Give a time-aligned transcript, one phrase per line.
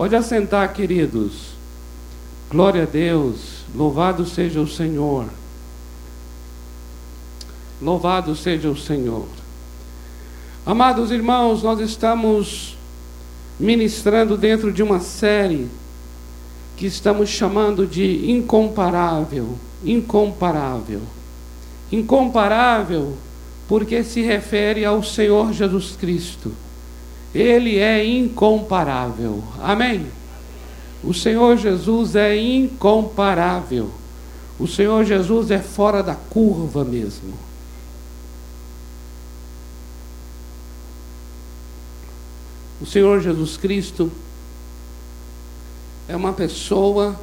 [0.00, 1.50] Pode assentar, queridos.
[2.50, 3.66] Glória a Deus.
[3.74, 5.26] Louvado seja o Senhor.
[7.82, 9.26] Louvado seja o Senhor.
[10.64, 12.78] Amados irmãos, nós estamos
[13.58, 15.68] ministrando dentro de uma série
[16.78, 19.58] que estamos chamando de incomparável.
[19.84, 21.02] Incomparável.
[21.92, 23.18] Incomparável
[23.68, 26.50] porque se refere ao Senhor Jesus Cristo.
[27.34, 29.42] Ele é incomparável.
[29.60, 30.06] Amém?
[31.02, 33.90] O Senhor Jesus é incomparável.
[34.58, 37.32] O Senhor Jesus é fora da curva mesmo.
[42.80, 44.10] O Senhor Jesus Cristo
[46.08, 47.18] é uma pessoa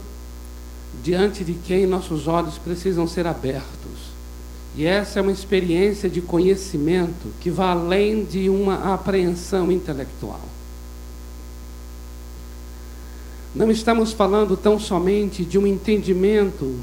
[1.03, 3.96] diante de quem nossos olhos precisam ser abertos.
[4.77, 10.39] E essa é uma experiência de conhecimento que vai além de uma apreensão intelectual.
[13.55, 16.75] Não estamos falando tão somente de um entendimento,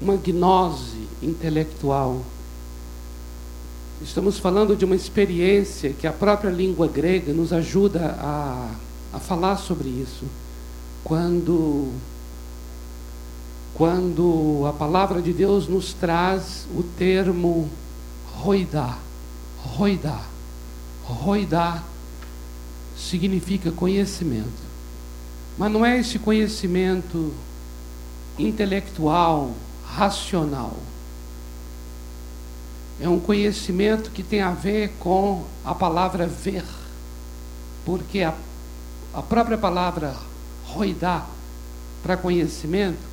[0.00, 2.22] uma gnose intelectual.
[4.00, 8.70] Estamos falando de uma experiência que a própria língua grega nos ajuda a,
[9.12, 10.24] a falar sobre isso.
[11.04, 11.92] Quando
[13.74, 17.68] quando a palavra de Deus nos traz o termo
[18.34, 18.98] roidá.
[19.58, 20.20] Roidá.
[21.04, 21.82] Roidá
[22.96, 24.70] significa conhecimento.
[25.56, 27.32] Mas não é esse conhecimento
[28.38, 29.52] intelectual,
[29.84, 30.76] racional.
[33.00, 36.64] É um conhecimento que tem a ver com a palavra ver.
[37.84, 38.34] Porque a,
[39.14, 40.14] a própria palavra
[40.66, 41.26] roidá
[42.02, 43.09] para conhecimento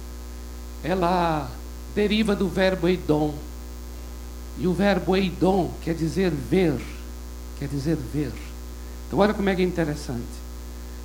[0.83, 1.50] ela
[1.95, 3.33] deriva do verbo eidom.
[4.59, 6.80] E o verbo eidom quer dizer ver,
[7.59, 8.31] quer dizer ver.
[9.08, 10.22] Então olha como é que é interessante.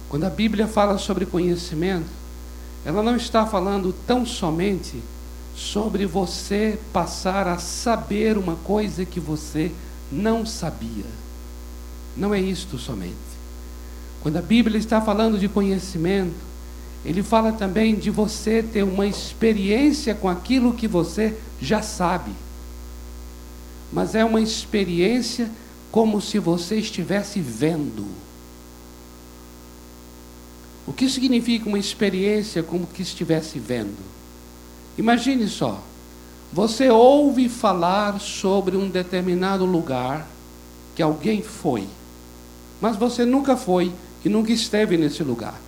[0.09, 2.11] Quando a Bíblia fala sobre conhecimento,
[2.85, 5.03] ela não está falando tão somente
[5.55, 9.71] sobre você passar a saber uma coisa que você
[10.11, 11.05] não sabia.
[12.17, 13.15] Não é isto somente.
[14.23, 16.52] Quando a Bíblia está falando de conhecimento,
[17.05, 22.31] ele fala também de você ter uma experiência com aquilo que você já sabe.
[23.93, 25.51] Mas é uma experiência
[25.91, 28.07] como se você estivesse vendo.
[30.87, 33.99] O que significa uma experiência como que estivesse vendo?
[34.97, 35.83] Imagine só,
[36.53, 40.27] você ouve falar sobre um determinado lugar
[40.95, 41.87] que alguém foi,
[42.81, 43.93] mas você nunca foi
[44.25, 45.59] e nunca esteve nesse lugar.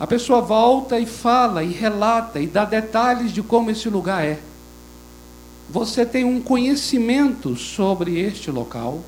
[0.00, 4.38] A pessoa volta e fala e relata e dá detalhes de como esse lugar é.
[5.68, 9.02] Você tem um conhecimento sobre este local,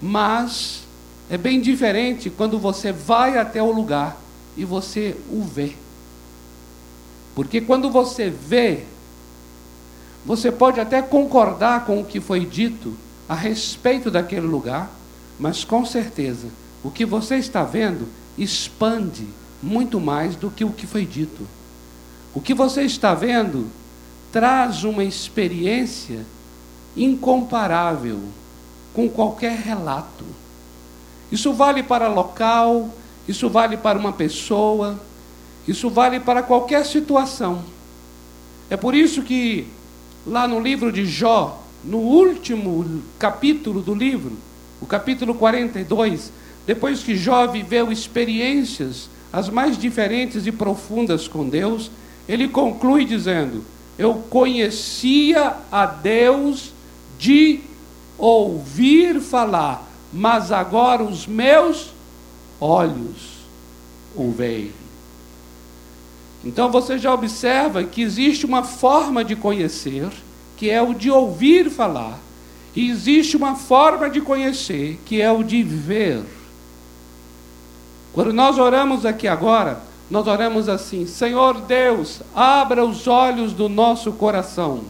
[0.00, 0.82] mas
[1.28, 4.16] é bem diferente quando você vai até o lugar
[4.56, 5.74] e você o vê.
[7.34, 8.84] Porque quando você vê,
[10.24, 12.96] você pode até concordar com o que foi dito
[13.28, 14.90] a respeito daquele lugar,
[15.38, 16.48] mas com certeza
[16.82, 19.26] o que você está vendo expande
[19.62, 21.46] muito mais do que o que foi dito.
[22.34, 23.66] O que você está vendo
[24.32, 26.26] traz uma experiência
[26.96, 28.20] incomparável
[28.92, 30.24] com qualquer relato.
[31.30, 32.90] Isso vale para local,
[33.28, 35.00] isso vale para uma pessoa,
[35.66, 37.62] isso vale para qualquer situação.
[38.68, 39.66] É por isso que,
[40.26, 44.32] lá no livro de Jó, no último capítulo do livro,
[44.80, 46.32] o capítulo 42,
[46.66, 51.90] depois que Jó viveu experiências as mais diferentes e profundas com Deus,
[52.28, 53.64] ele conclui dizendo:
[53.98, 56.72] Eu conhecia a Deus
[57.18, 57.60] de
[58.18, 61.92] ouvir falar, mas agora os meus
[62.60, 63.42] olhos
[64.14, 64.72] o veem.
[66.44, 70.08] Então você já observa que existe uma forma de conhecer,
[70.56, 72.18] que é o de ouvir falar,
[72.74, 76.22] e existe uma forma de conhecer, que é o de ver.
[78.12, 79.80] Quando nós oramos aqui agora,
[80.10, 84.82] nós oramos assim: Senhor Deus, abra os olhos do nosso coração.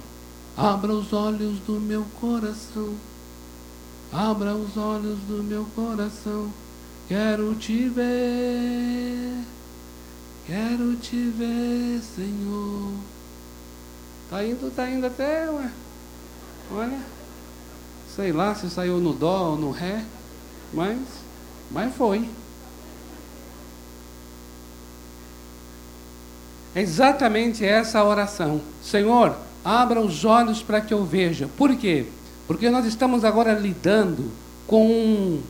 [0.56, 2.94] Abra os olhos do meu coração.
[4.12, 6.52] Abra os olhos do meu coração.
[7.08, 9.44] Quero te ver.
[10.46, 12.92] Quero te ver, Senhor.
[14.28, 15.70] Tá indo, tá indo até, ué.
[16.74, 16.98] Olha.
[18.14, 20.04] Sei lá se saiu no dó ou no ré,
[20.74, 20.98] mas
[21.70, 22.28] mas foi.
[26.74, 28.60] É exatamente essa a oração.
[28.82, 31.48] Senhor, abra os olhos para que eu veja.
[31.56, 32.06] Por quê?
[32.46, 34.30] Porque nós estamos agora lidando
[34.66, 35.40] com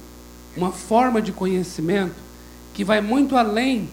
[0.56, 2.16] uma forma de conhecimento
[2.74, 3.88] que vai muito além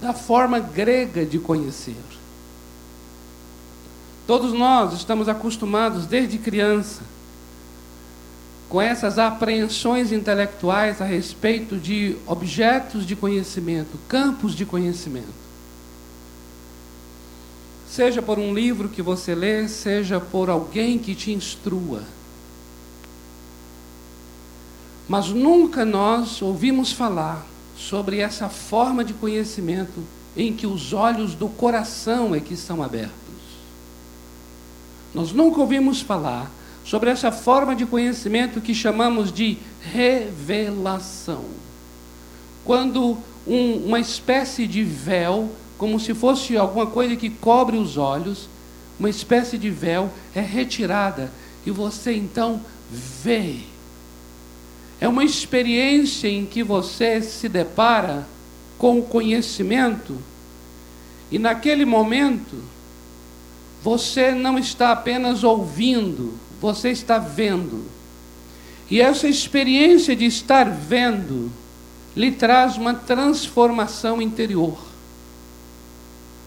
[0.00, 1.94] da forma grega de conhecer.
[4.26, 7.13] Todos nós estamos acostumados desde criança
[8.68, 15.44] com essas apreensões intelectuais a respeito de objetos de conhecimento, campos de conhecimento.
[17.88, 22.02] Seja por um livro que você lê, seja por alguém que te instrua.
[25.08, 27.46] Mas nunca nós ouvimos falar
[27.76, 30.02] sobre essa forma de conhecimento
[30.36, 33.14] em que os olhos do coração é que são abertos.
[35.14, 36.50] Nós nunca ouvimos falar
[36.84, 41.44] sobre essa forma de conhecimento que chamamos de revelação.
[42.64, 48.48] Quando um, uma espécie de véu, como se fosse alguma coisa que cobre os olhos,
[48.98, 51.32] uma espécie de véu é retirada
[51.66, 52.60] e você então
[52.90, 53.56] vê.
[55.00, 58.26] É uma experiência em que você se depara
[58.78, 60.16] com o conhecimento
[61.30, 62.62] e naquele momento
[63.82, 66.34] você não está apenas ouvindo,
[66.64, 67.84] você está vendo.
[68.90, 71.52] E essa experiência de estar vendo
[72.16, 74.78] lhe traz uma transformação interior.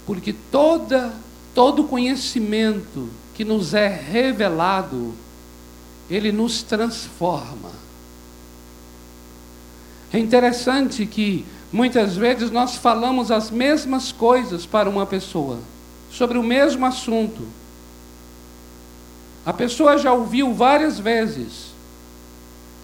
[0.07, 1.13] Porque toda
[1.53, 5.13] todo conhecimento que nos é revelado,
[6.09, 7.71] ele nos transforma.
[10.11, 15.59] É interessante que muitas vezes nós falamos as mesmas coisas para uma pessoa,
[16.11, 17.41] sobre o mesmo assunto,
[19.47, 21.67] a pessoa já ouviu várias vezes.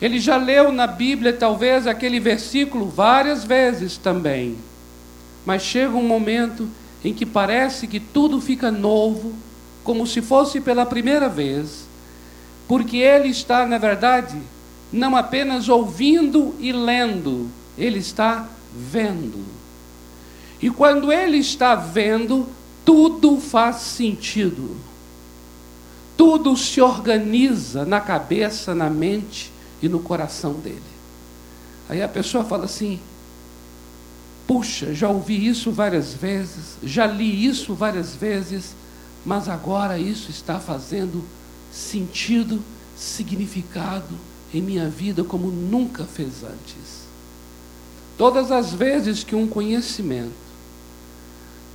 [0.02, 4.56] Ele já leu na Bíblia, talvez, aquele versículo várias vezes também.
[5.46, 6.70] Mas chega um momento
[7.04, 9.34] em que parece que tudo fica novo,
[9.84, 11.86] como se fosse pela primeira vez,
[12.66, 14.38] porque ele está, na verdade,
[14.90, 19.44] não apenas ouvindo e lendo, ele está vendo.
[20.62, 22.48] E quando ele está vendo,
[22.86, 24.93] tudo faz sentido
[26.16, 29.52] tudo se organiza na cabeça, na mente
[29.82, 30.82] e no coração dele.
[31.90, 33.00] Aí a pessoa fala assim:
[34.48, 38.76] puxa, já ouvi isso várias vezes, já li isso várias vezes,
[39.26, 41.24] mas agora isso está fazendo
[41.72, 42.62] sentido,
[42.96, 44.16] significado
[44.54, 47.04] em minha vida como nunca fez antes.
[48.18, 50.43] Todas as vezes que um conhecimento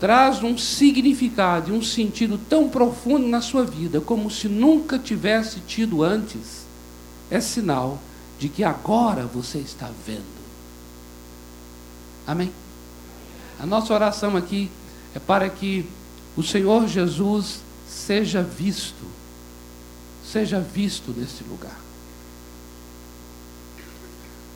[0.00, 5.60] traz um significado e um sentido tão profundo na sua vida, como se nunca tivesse
[5.60, 6.66] tido antes,
[7.30, 7.98] é sinal
[8.38, 10.38] de que agora você está vendo.
[12.26, 12.52] Amém?
[13.58, 14.70] A nossa oração aqui
[15.14, 15.84] é para que
[16.36, 19.04] o Senhor Jesus seja visto,
[20.24, 21.76] seja visto nesse lugar.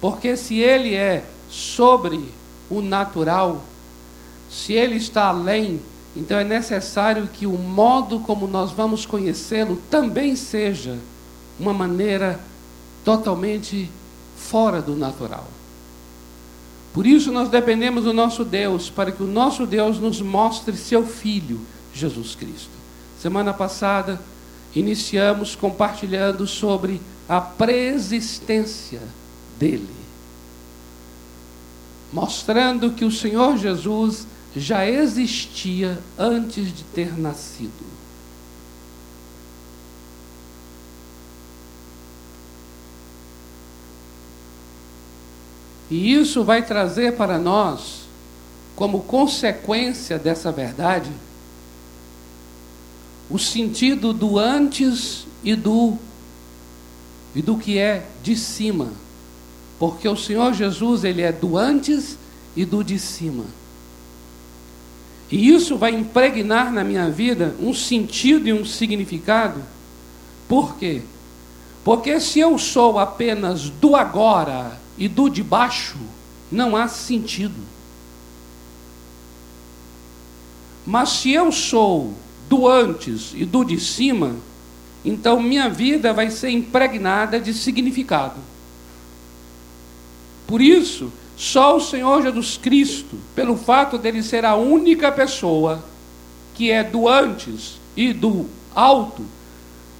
[0.00, 2.28] Porque se Ele é sobre
[2.70, 3.64] o natural,
[4.52, 5.80] se ele está além,
[6.14, 10.98] então é necessário que o modo como nós vamos conhecê-lo também seja
[11.58, 12.38] uma maneira
[13.02, 13.90] totalmente
[14.36, 15.48] fora do natural.
[16.92, 21.06] Por isso nós dependemos do nosso Deus, para que o nosso Deus nos mostre seu
[21.06, 21.58] Filho,
[21.94, 22.70] Jesus Cristo.
[23.18, 24.20] Semana passada,
[24.74, 29.00] iniciamos compartilhando sobre a preexistência
[29.58, 29.88] dele,
[32.12, 37.92] mostrando que o Senhor Jesus já existia antes de ter nascido.
[45.90, 48.02] E isso vai trazer para nós,
[48.74, 51.12] como consequência dessa verdade,
[53.28, 55.98] o sentido do antes e do
[57.34, 58.92] e do que é de cima.
[59.78, 62.18] Porque o Senhor Jesus, ele é do antes
[62.54, 63.44] e do de cima.
[65.32, 69.62] E isso vai impregnar na minha vida um sentido e um significado.
[70.46, 71.00] Por quê?
[71.82, 75.96] Porque se eu sou apenas do agora e do de baixo,
[76.50, 77.58] não há sentido.
[80.84, 82.12] Mas se eu sou
[82.46, 84.36] do antes e do de cima,
[85.02, 88.38] então minha vida vai ser impregnada de significado.
[90.46, 95.82] Por isso, só o Senhor Jesus Cristo, pelo fato dele ser a única pessoa
[96.54, 99.24] que é do antes e do alto,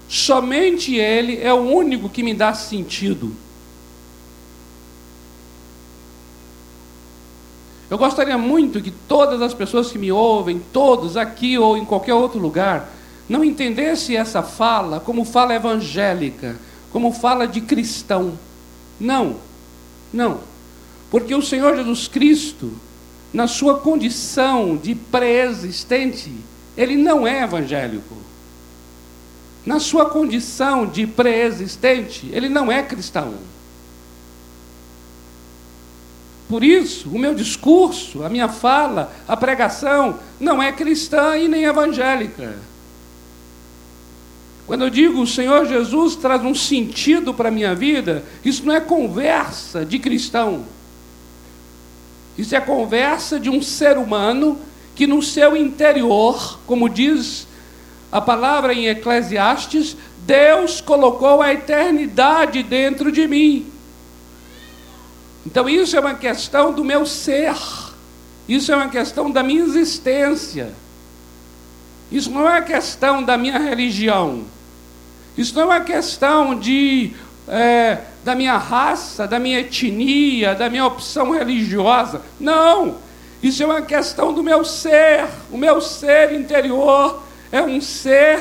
[0.08, 3.34] somente ele é o único que me dá sentido.
[7.90, 12.14] Eu gostaria muito que todas as pessoas que me ouvem, todos aqui ou em qualquer
[12.14, 12.88] outro lugar,
[13.28, 16.56] não entendessem essa fala como fala evangélica,
[16.90, 18.38] como fala de cristão.
[18.98, 19.36] Não,
[20.12, 20.51] não.
[21.12, 22.72] Porque o Senhor Jesus Cristo,
[23.34, 26.32] na sua condição de pré-existente,
[26.74, 28.16] ele não é evangélico.
[29.66, 33.34] Na sua condição de pré-existente, ele não é cristão.
[36.48, 41.64] Por isso, o meu discurso, a minha fala, a pregação não é cristã e nem
[41.64, 42.58] evangélica.
[44.66, 48.74] Quando eu digo o Senhor Jesus traz um sentido para a minha vida, isso não
[48.74, 50.64] é conversa de cristão.
[52.36, 54.58] Isso é conversa de um ser humano
[54.94, 57.46] que no seu interior, como diz
[58.10, 63.66] a palavra em Eclesiastes, Deus colocou a eternidade dentro de mim.
[65.44, 67.56] Então isso é uma questão do meu ser.
[68.48, 70.72] Isso é uma questão da minha existência.
[72.10, 74.44] Isso não é uma questão da minha religião.
[75.36, 77.12] Isso não é uma questão de,
[77.48, 82.22] é, da minha raça, da minha etnia, da minha opção religiosa.
[82.38, 82.96] Não!
[83.42, 85.26] Isso é uma questão do meu ser.
[85.50, 88.40] O meu ser interior é um ser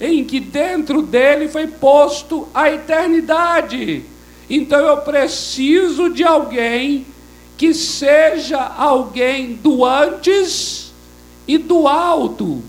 [0.00, 4.02] em que dentro dele foi posto a eternidade.
[4.48, 7.06] Então eu preciso de alguém
[7.56, 10.92] que seja alguém do antes
[11.46, 12.62] e do alto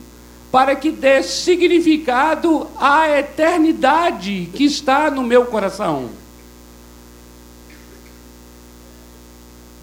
[0.51, 6.09] para que dê significado à eternidade que está no meu coração.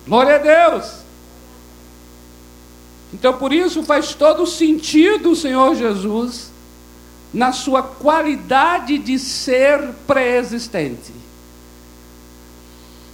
[0.07, 0.99] Glória a Deus.
[3.13, 6.53] Então, por isso faz todo sentido o Senhor Jesus
[7.33, 11.13] na sua qualidade de ser pré-existente.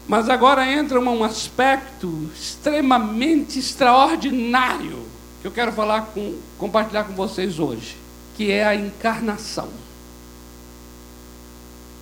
[0.09, 5.04] Mas agora entra um aspecto extremamente extraordinário
[5.45, 7.99] eu quero falar com, compartilhar com vocês hoje,
[8.35, 9.69] que é a encarnação.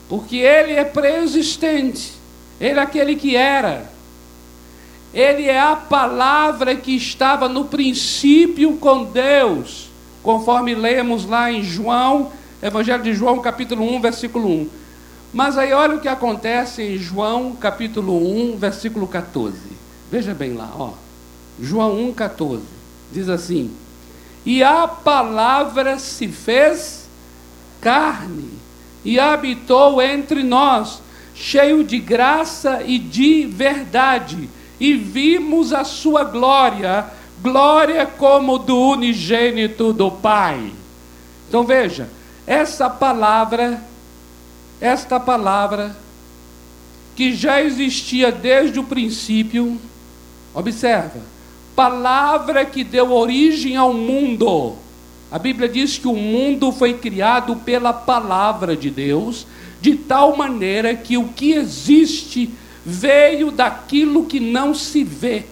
[0.09, 2.13] Porque ele é preexistente,
[2.61, 3.91] ele é aquele que era.
[5.13, 9.91] Ele é a palavra que estava no princípio com Deus,
[10.23, 12.31] conforme lemos lá em João,
[12.63, 14.69] Evangelho de João, capítulo 1, versículo 1.
[15.33, 19.57] Mas aí olha o que acontece em João, capítulo 1, versículo 14.
[20.11, 20.93] Veja bem lá, ó.
[21.61, 22.72] João 1, 14
[23.13, 23.71] diz assim:
[24.45, 27.09] E a palavra se fez
[27.81, 28.51] carne
[29.05, 31.03] e habitou entre nós,
[31.35, 34.49] cheio de graça e de verdade,
[34.81, 37.07] e vimos a sua glória,
[37.41, 40.73] glória como do unigênito do Pai.
[41.49, 42.09] Então veja,
[42.47, 43.83] essa palavra,
[44.81, 45.97] esta palavra,
[47.15, 49.79] que já existia desde o princípio,
[50.55, 51.32] observa,
[51.75, 54.75] palavra que deu origem ao mundo.
[55.31, 59.47] A Bíblia diz que o mundo foi criado pela palavra de Deus,
[59.81, 62.51] de tal maneira que o que existe
[62.85, 65.45] veio daquilo que não se vê.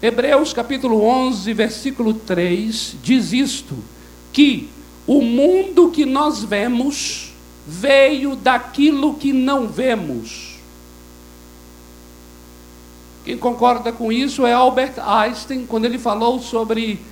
[0.00, 3.76] Hebreus capítulo 11, versículo 3 diz isto:
[4.32, 4.68] que
[5.06, 7.32] o mundo que nós vemos
[7.66, 10.55] veio daquilo que não vemos.
[13.26, 17.04] Quem concorda com isso é Albert Einstein, quando ele falou sobre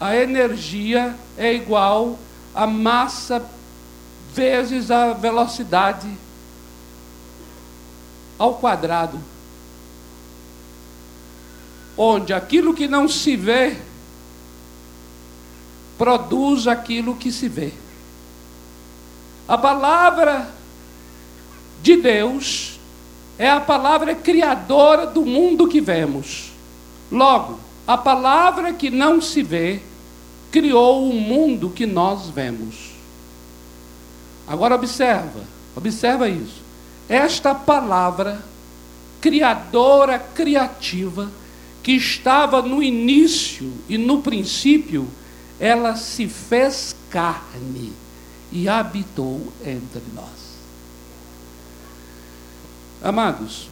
[0.00, 2.18] a energia é igual
[2.54, 3.46] a massa
[4.32, 6.08] vezes a velocidade
[8.38, 9.20] ao quadrado.
[11.98, 13.76] Onde aquilo que não se vê
[15.98, 17.74] produz aquilo que se vê.
[19.46, 20.50] A palavra
[21.82, 22.77] de Deus
[23.38, 26.50] é a palavra criadora do mundo que vemos.
[27.10, 29.80] Logo, a palavra que não se vê
[30.50, 32.92] criou o mundo que nós vemos.
[34.46, 35.44] Agora observa,
[35.76, 36.62] observa isso.
[37.08, 38.42] Esta palavra
[39.20, 41.30] criadora, criativa,
[41.82, 45.08] que estava no início e no princípio,
[45.60, 47.92] ela se fez carne
[48.50, 50.47] e habitou entre nós.
[53.02, 53.68] Amados,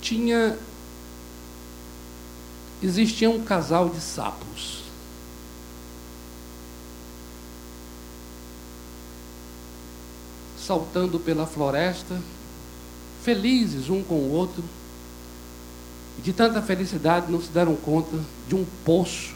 [0.00, 0.58] tinha.
[2.82, 4.84] Existia um casal de sapos.
[10.58, 12.20] Saltando pela floresta,
[13.22, 14.62] felizes um com o outro,
[16.22, 19.34] de tanta felicidade não se deram conta de um poço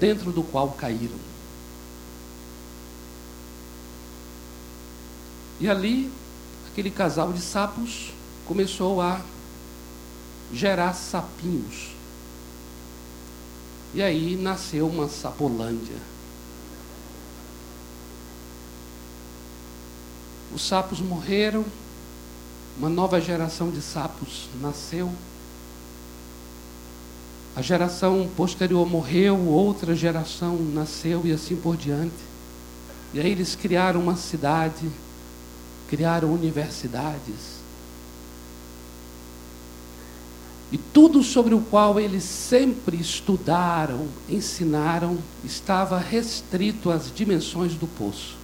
[0.00, 1.32] dentro do qual caíram.
[5.60, 6.10] E ali
[6.72, 8.12] aquele casal de sapos
[8.46, 9.20] começou a
[10.50, 11.90] gerar sapinhos.
[13.94, 15.96] E aí nasceu uma sapolândia.
[20.54, 21.62] Os sapos morreram
[22.78, 25.12] uma nova geração de sapos nasceu.
[27.54, 32.32] A geração posterior morreu, outra geração nasceu e assim por diante.
[33.12, 34.90] E aí eles criaram uma cidade,
[35.92, 37.60] criaram universidades.
[40.72, 48.36] E tudo sobre o qual eles sempre estudaram, ensinaram, estava restrito às dimensões do poço.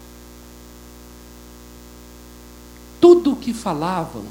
[3.01, 4.25] Tudo o que falavam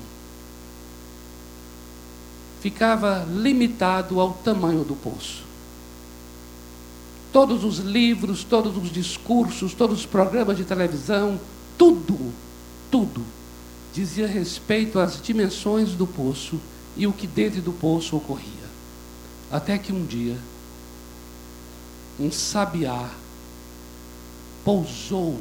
[2.61, 5.43] ficava limitado ao tamanho do poço.
[7.33, 11.39] Todos os livros, todos os discursos, todos os programas de televisão,
[11.79, 12.31] tudo,
[12.91, 13.25] tudo
[13.93, 16.59] dizia respeito às dimensões do poço
[16.95, 18.67] e o que dentro do poço ocorria.
[19.51, 20.37] Até que um dia,
[22.19, 23.09] um sabiá
[24.63, 25.39] pousou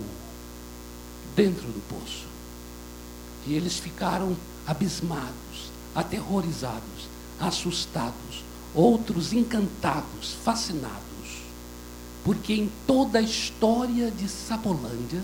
[1.35, 2.27] dentro do poço.
[3.47, 4.37] E eles ficaram
[4.67, 11.03] abismados, aterrorizados, assustados, outros encantados, fascinados.
[12.25, 15.23] Porque em toda a história de Sapolândia,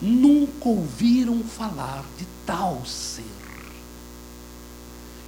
[0.00, 3.24] nunca ouviram falar de tal ser.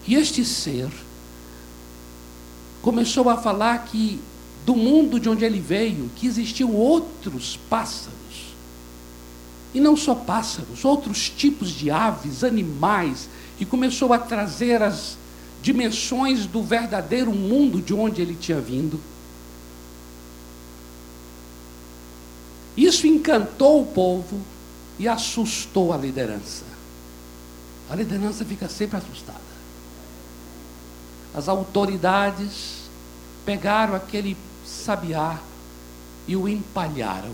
[0.06, 0.90] E este ser
[2.80, 4.20] começou a falar que
[4.64, 8.12] do mundo de onde ele veio, que existiam outros pássaros.
[9.74, 15.16] E não só pássaros, outros tipos de aves, animais, e começou a trazer as
[15.62, 19.00] dimensões do verdadeiro mundo de onde ele tinha vindo.
[22.76, 24.40] Isso encantou o povo
[25.02, 26.64] e assustou a liderança.
[27.90, 29.52] A liderança fica sempre assustada
[31.34, 32.90] as autoridades
[33.44, 35.38] pegaram aquele sabiá
[36.28, 37.32] e o empalharam.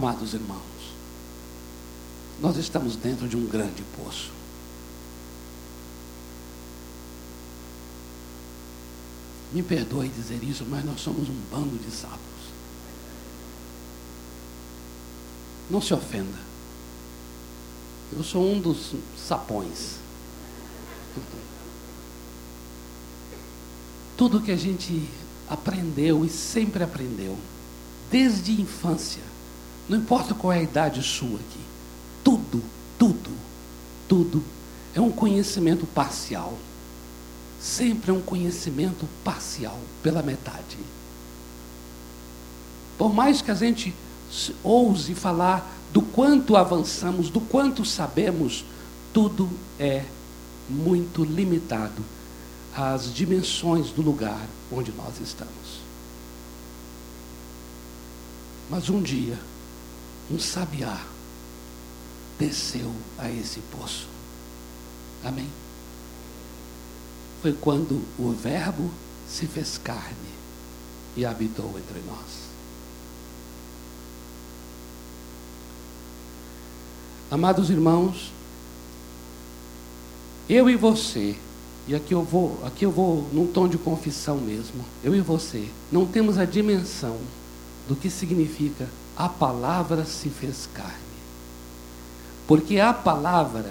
[0.00, 0.62] Amados irmãos,
[2.40, 4.30] nós estamos dentro de um grande poço.
[9.52, 12.20] Me perdoe dizer isso, mas nós somos um bando de sapos.
[15.68, 16.38] Não se ofenda.
[18.12, 18.94] Eu sou um dos
[19.26, 19.96] sapões.
[24.16, 25.08] Tudo que a gente
[25.48, 27.36] aprendeu e sempre aprendeu,
[28.12, 29.37] desde a infância,
[29.88, 31.60] não importa qual é a idade sua aqui,
[32.22, 32.62] tudo,
[32.98, 33.30] tudo,
[34.06, 34.44] tudo
[34.94, 36.56] é um conhecimento parcial.
[37.60, 40.78] Sempre é um conhecimento parcial, pela metade.
[42.96, 43.94] Por mais que a gente
[44.62, 48.64] ouse falar do quanto avançamos, do quanto sabemos,
[49.12, 49.48] tudo
[49.78, 50.04] é
[50.68, 52.04] muito limitado
[52.76, 55.80] às dimensões do lugar onde nós estamos.
[58.70, 59.38] Mas um dia,
[60.30, 61.00] um sabiá
[62.38, 64.06] desceu a esse poço.
[65.24, 65.48] Amém?
[67.42, 68.90] Foi quando o Verbo
[69.28, 70.14] se fez carne
[71.16, 72.48] e habitou entre nós.
[77.30, 78.32] Amados irmãos,
[80.48, 81.36] eu e você,
[81.86, 84.84] e aqui eu vou, aqui eu vou num tom de confissão mesmo.
[85.04, 87.18] Eu e você não temos a dimensão
[87.86, 88.88] do que significa
[89.18, 90.94] a palavra se fez carne.
[92.46, 93.68] Porque a palavra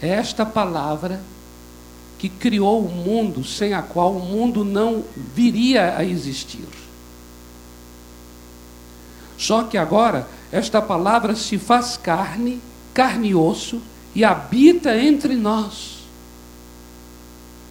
[0.00, 1.20] é esta palavra
[2.16, 5.02] que criou o mundo, sem a qual o mundo não
[5.34, 6.68] viria a existir.
[9.36, 12.60] Só que agora, esta palavra se faz carne,
[12.94, 13.82] carne e osso,
[14.14, 16.04] e habita entre nós.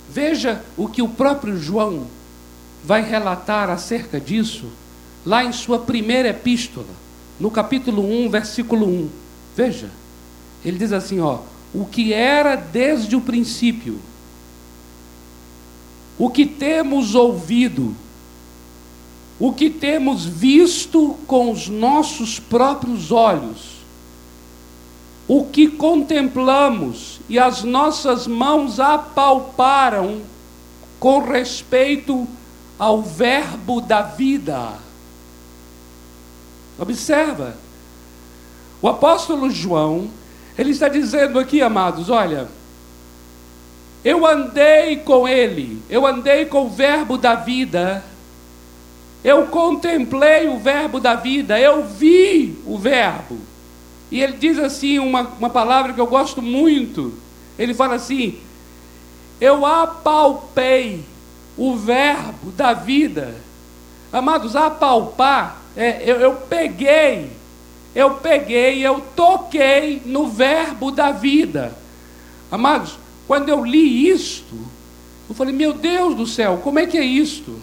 [0.09, 2.07] Veja o que o próprio João
[2.83, 4.65] vai relatar acerca disso,
[5.25, 6.87] lá em sua primeira epístola,
[7.39, 9.09] no capítulo 1, versículo 1.
[9.55, 9.89] Veja.
[10.63, 11.39] Ele diz assim, ó,
[11.73, 13.99] o que era desde o princípio,
[16.17, 17.95] o que temos ouvido,
[19.39, 23.81] o que temos visto com os nossos próprios olhos,
[25.27, 30.21] o que contemplamos e as nossas mãos apalparam
[30.99, 32.27] com respeito
[32.77, 34.73] ao Verbo da vida.
[36.77, 37.55] Observa,
[38.81, 40.09] o apóstolo João
[40.57, 42.47] ele está dizendo aqui, amados, olha,
[44.03, 48.03] eu andei com ele, eu andei com o verbo da vida,
[49.23, 53.37] Eu contemplei o Verbo da vida, eu vi o Verbo.
[54.09, 57.13] E ele diz assim, uma, uma palavra que eu gosto muito.
[57.57, 58.39] Ele fala assim:
[59.39, 61.03] Eu apalpei
[61.55, 63.35] o Verbo da vida.
[64.11, 67.31] Amados, apalpar, é, eu, eu peguei,
[67.95, 71.75] eu peguei, eu toquei no Verbo da vida.
[72.51, 74.55] Amados, quando eu li isto,
[75.29, 77.59] eu falei: Meu Deus do céu, como é que é isto?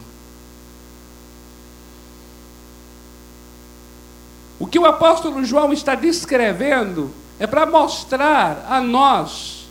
[4.59, 9.69] O que o apóstolo João está descrevendo é para mostrar a nós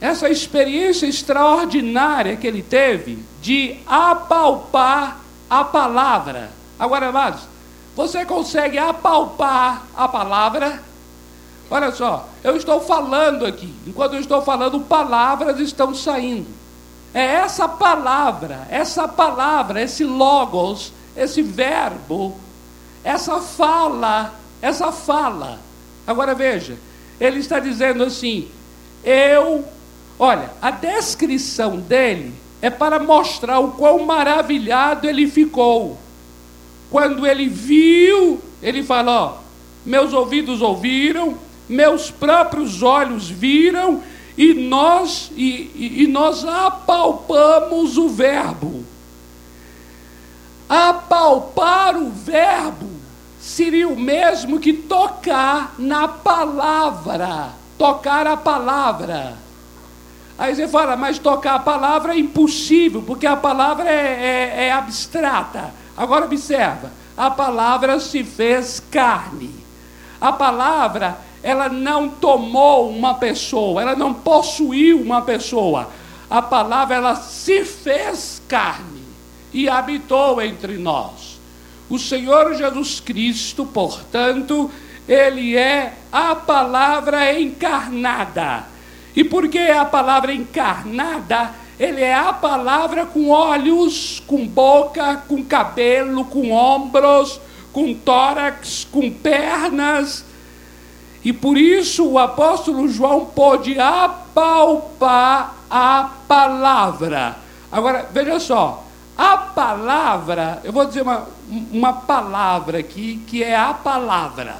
[0.00, 6.50] essa experiência extraordinária que ele teve de apalpar a palavra.
[6.84, 7.40] Agora, amados,
[7.96, 10.82] você consegue apalpar a palavra?
[11.70, 16.48] Olha só, eu estou falando aqui, enquanto eu estou falando, palavras estão saindo.
[17.12, 22.36] É essa palavra, essa palavra, esse logos, esse verbo
[23.04, 25.60] essa fala, essa fala.
[26.06, 26.78] Agora veja,
[27.20, 28.48] ele está dizendo assim:
[29.04, 29.62] eu,
[30.18, 35.98] olha, a descrição dele é para mostrar o quão maravilhado ele ficou.
[36.94, 39.32] Quando ele viu, ele fala: ó,
[39.84, 41.36] meus ouvidos ouviram,
[41.68, 44.00] meus próprios olhos viram,
[44.38, 48.84] e nós, e, e, e nós apalpamos o verbo.
[50.68, 52.88] Apalpar o verbo
[53.40, 57.54] seria o mesmo que tocar na palavra.
[57.76, 59.36] Tocar a palavra.
[60.38, 64.72] Aí você fala, mas tocar a palavra é impossível, porque a palavra é, é, é
[64.72, 65.82] abstrata.
[65.96, 69.50] Agora observa, a palavra se fez carne.
[70.20, 75.90] A palavra, ela não tomou uma pessoa, ela não possuiu uma pessoa.
[76.28, 79.04] A palavra, ela se fez carne
[79.52, 81.38] e habitou entre nós.
[81.88, 84.70] O Senhor Jesus Cristo, portanto,
[85.06, 88.64] ele é a palavra encarnada.
[89.14, 95.44] E porque é a palavra encarnada, ele é a palavra com olhos, com boca, com
[95.44, 97.40] cabelo, com ombros,
[97.72, 100.24] com tórax, com pernas.
[101.24, 107.36] E por isso o apóstolo João pôde apalpar a palavra.
[107.72, 108.84] Agora, veja só,
[109.18, 114.56] a palavra, eu vou dizer uma, uma palavra aqui, que é a palavra.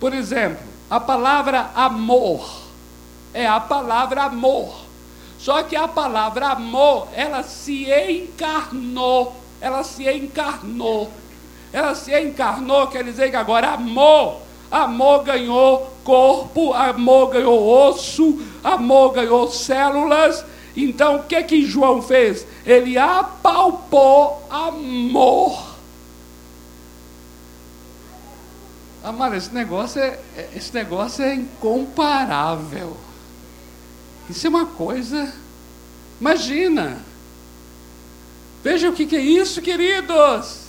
[0.00, 2.63] Por exemplo, a palavra amor
[3.34, 4.84] é a palavra amor.
[5.38, 9.36] Só que a palavra amor, ela se encarnou.
[9.60, 11.10] Ela se encarnou.
[11.72, 19.12] Ela se encarnou, quer dizer que agora amor, amor ganhou corpo, amor ganhou osso, amor
[19.12, 20.44] ganhou células
[20.76, 22.46] então o que que João fez?
[22.66, 25.74] Ele apalpou amor.
[29.02, 32.96] Amado, esse negócio é, é, esse negócio é incomparável.
[34.28, 35.32] Isso é uma coisa.
[36.20, 36.98] Imagina.
[38.62, 40.64] Veja o que, é isso, queridos.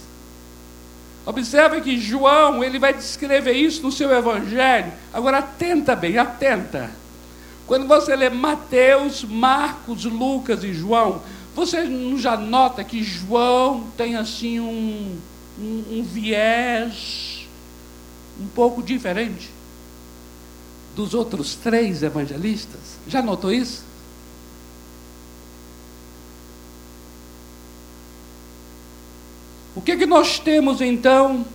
[1.26, 4.92] Observe que João, ele vai descrever isso no seu evangelho.
[5.14, 6.92] Agora atenta bem, atenta.
[7.66, 11.22] Quando você lê Mateus, Marcos, Lucas e João,
[11.56, 15.18] você não já nota que João tem assim um,
[15.58, 17.48] um, um viés
[18.40, 19.55] um pouco diferente
[20.96, 22.80] dos outros três evangelistas?
[23.08, 23.84] Já notou isso?
[29.76, 31.46] O que, que nós temos então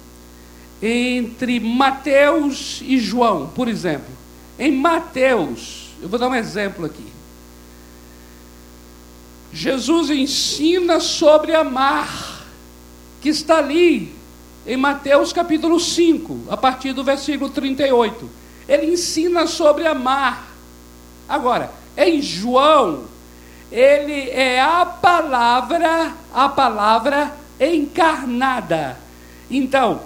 [0.82, 4.10] entre Mateus e João, por exemplo?
[4.58, 7.06] Em Mateus, eu vou dar um exemplo aqui.
[9.52, 12.46] Jesus ensina sobre amar,
[13.22, 14.14] que está ali
[14.66, 18.39] em Mateus capítulo 5, a partir do versículo 38.
[18.70, 20.46] Ele ensina sobre amar.
[21.28, 23.06] Agora, em João,
[23.70, 28.96] ele é a palavra, a palavra encarnada.
[29.50, 30.02] Então,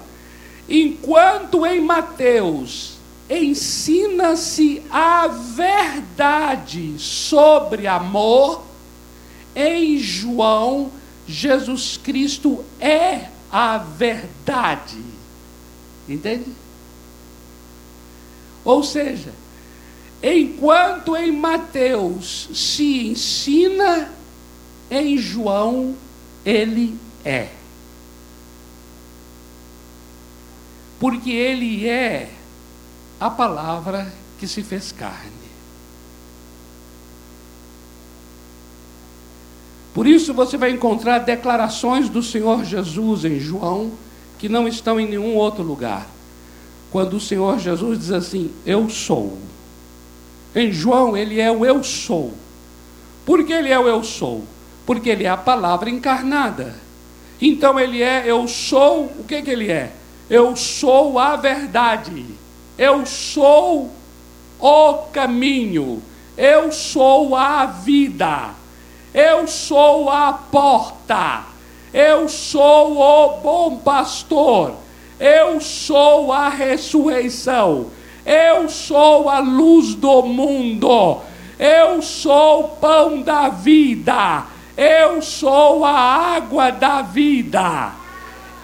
[0.67, 2.95] enquanto em Mateus
[3.29, 8.65] ensina-se a verdade sobre amor,
[9.55, 10.91] em João,
[11.29, 15.05] Jesus Cristo é a verdade.
[16.09, 16.64] Entende?
[18.65, 19.33] Ou seja,
[20.23, 24.11] enquanto em Mateus se ensina,
[24.91, 25.95] em João
[26.45, 27.49] ele é.
[30.99, 32.31] Porque ele é
[33.21, 35.33] a palavra que se fez carne.
[39.93, 43.93] Por isso você vai encontrar declarações do Senhor Jesus em João
[44.39, 46.14] que não estão em nenhum outro lugar.
[46.95, 49.37] Quando o Senhor Jesus diz assim: Eu sou.
[50.55, 52.33] Em João, ele é o eu sou.
[53.27, 54.45] Por que ele é o eu sou?
[54.87, 56.77] Porque ele é a palavra encarnada.
[57.43, 59.91] Então ele é eu sou, o que, que ele é?
[60.31, 62.27] Eu sou a verdade.
[62.79, 63.91] Eu sou
[64.61, 66.01] o caminho.
[66.39, 68.51] Eu sou a vida.
[69.13, 71.43] Eu sou a porta.
[71.93, 74.84] Eu sou o bom pastor.
[75.19, 77.91] Eu sou a ressurreição.
[78.25, 81.21] Eu sou a luz do mundo.
[81.59, 84.45] Eu sou o pão da vida.
[84.77, 85.93] Eu sou a
[86.37, 87.93] água da vida.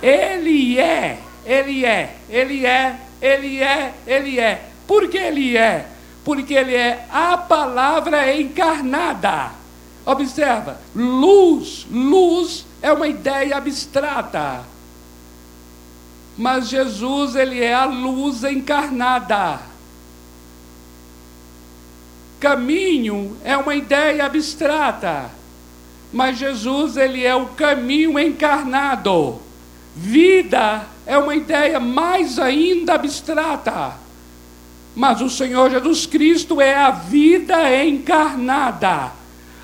[0.03, 4.63] Ele é, ele é, ele é, ele é, ele é.
[4.87, 5.87] Por que ele é?
[6.25, 9.51] Porque ele é a palavra encarnada.
[10.05, 14.65] Observa, luz, luz é uma ideia abstrata.
[16.37, 19.61] Mas Jesus, ele é a luz encarnada.
[22.38, 25.31] Caminho é uma ideia abstrata.
[26.12, 29.40] Mas Jesus, ele é o caminho encarnado.
[29.95, 33.93] Vida é uma ideia mais ainda abstrata.
[34.95, 39.12] Mas o Senhor Jesus Cristo é a vida encarnada.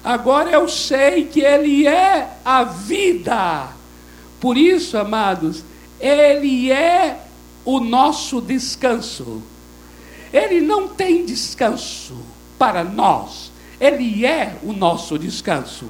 [0.04, 3.68] Agora eu sei que Ele é a vida.
[4.40, 5.64] Por isso, amados,
[6.00, 7.18] Ele é
[7.64, 9.42] o nosso descanso.
[10.32, 12.16] Ele não tem descanso
[12.58, 13.50] para nós.
[13.80, 15.86] Ele é o nosso descanso.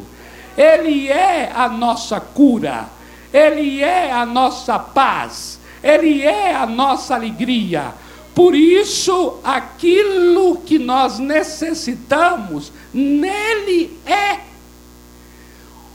[0.57, 2.88] Ele é a nossa cura.
[3.33, 5.59] Ele é a nossa paz.
[5.83, 7.95] Ele é a nossa alegria.
[8.35, 14.40] Por isso, aquilo que nós necessitamos, nele é.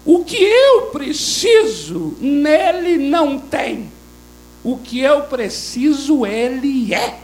[0.03, 3.91] O que eu preciso, nele não tem.
[4.63, 7.19] O que eu preciso, ele é.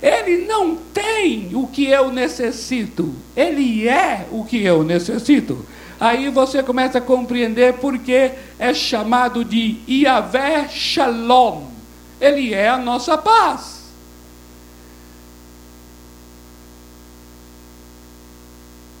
[0.00, 5.64] Ele não tem o que eu necessito, ele é o que eu necessito.
[6.00, 11.64] Aí você começa a compreender porque é chamado de Yahvé Shalom.
[12.20, 13.78] Ele é a nossa paz.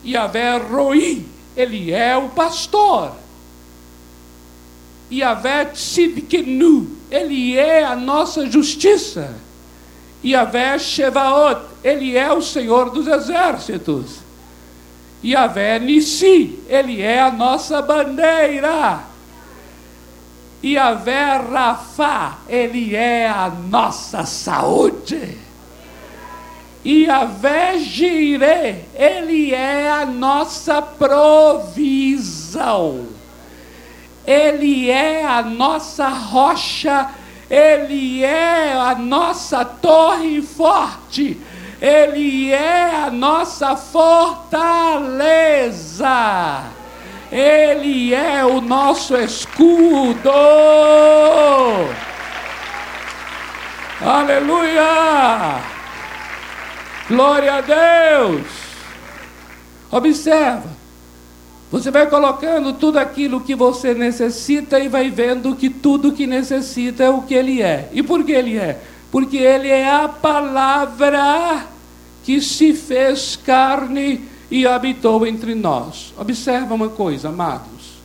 [0.04, 1.24] Yahvé Roi,
[1.56, 3.12] ele é o pastor.
[5.10, 9.34] Yahvé Tzidkenu, ele é a nossa justiça.
[10.24, 14.18] Yahvé Shevaot, ele é o Senhor dos exércitos.
[15.24, 19.00] Yahvé Nissi, ele é a nossa bandeira.
[20.62, 25.38] Yahvé Rafá, ele é a nossa saúde.
[26.84, 31.78] Yahvé Jireh, ele é a nossa provisão.
[34.28, 37.08] Ele é a nossa rocha
[37.50, 41.40] ele é a nossa torre forte,
[41.80, 44.66] Ele é a nossa fortaleza,
[47.32, 50.30] Ele é o nosso escudo.
[54.04, 55.62] Aleluia!
[57.08, 58.46] Glória a Deus!
[59.90, 60.68] Observa,
[61.70, 67.04] você vai colocando tudo aquilo que você necessita e vai vendo que tudo que necessita
[67.04, 67.90] é o que ele é.
[67.92, 68.80] E por que ele é?
[69.10, 71.66] Porque ele é a palavra
[72.24, 76.14] que se fez carne e habitou entre nós.
[76.16, 77.98] Observa uma coisa, amados.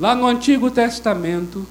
[0.00, 1.64] Lá no Antigo Testamento,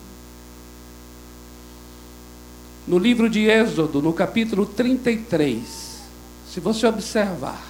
[2.88, 6.00] no livro de Êxodo, no capítulo 33,
[6.50, 7.62] se você observar,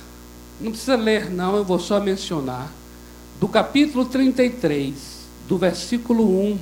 [0.61, 2.78] não precisa ler, não, eu vou só mencionar
[3.39, 4.93] do capítulo 33,
[5.47, 6.23] do versículo
[6.53, 6.59] 1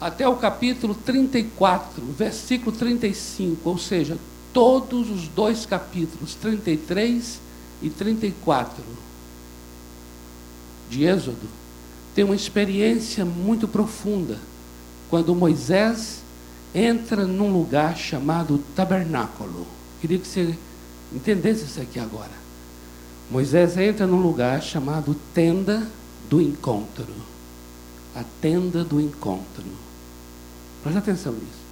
[0.00, 4.18] até o capítulo 34, versículo 35, ou seja,
[4.52, 7.40] todos os dois capítulos, 33
[7.80, 8.82] e 34
[10.90, 11.48] de Êxodo,
[12.16, 14.38] tem uma experiência muito profunda
[15.08, 16.20] quando Moisés
[16.74, 19.68] entra num lugar chamado tabernáculo.
[20.00, 20.58] Queria que você
[21.14, 22.41] entendesse isso aqui agora.
[23.32, 25.88] Moisés entra num lugar chamado tenda
[26.28, 27.06] do encontro.
[28.14, 29.64] A tenda do encontro.
[30.82, 31.62] Preste atenção nisso.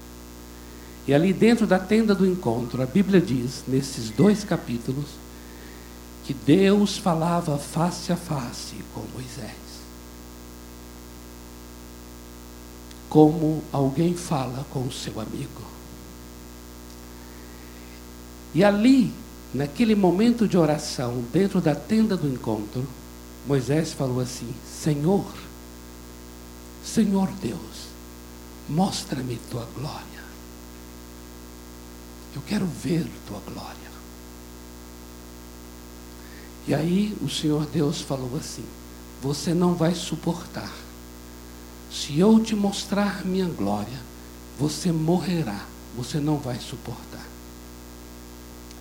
[1.06, 5.04] E ali dentro da tenda do encontro, a Bíblia diz, nesses dois capítulos,
[6.24, 9.50] que Deus falava face a face com Moisés.
[13.10, 15.62] Como alguém fala com o seu amigo.
[18.54, 19.12] E ali
[19.52, 22.86] Naquele momento de oração, dentro da tenda do encontro,
[23.46, 25.26] Moisés falou assim: Senhor,
[26.84, 27.88] Senhor Deus,
[28.68, 30.20] mostra-me tua glória.
[32.34, 33.90] Eu quero ver tua glória.
[36.68, 38.64] E aí o Senhor Deus falou assim:
[39.20, 40.72] Você não vai suportar.
[41.90, 43.98] Se eu te mostrar minha glória,
[44.58, 45.66] você morrerá.
[45.96, 47.19] Você não vai suportar.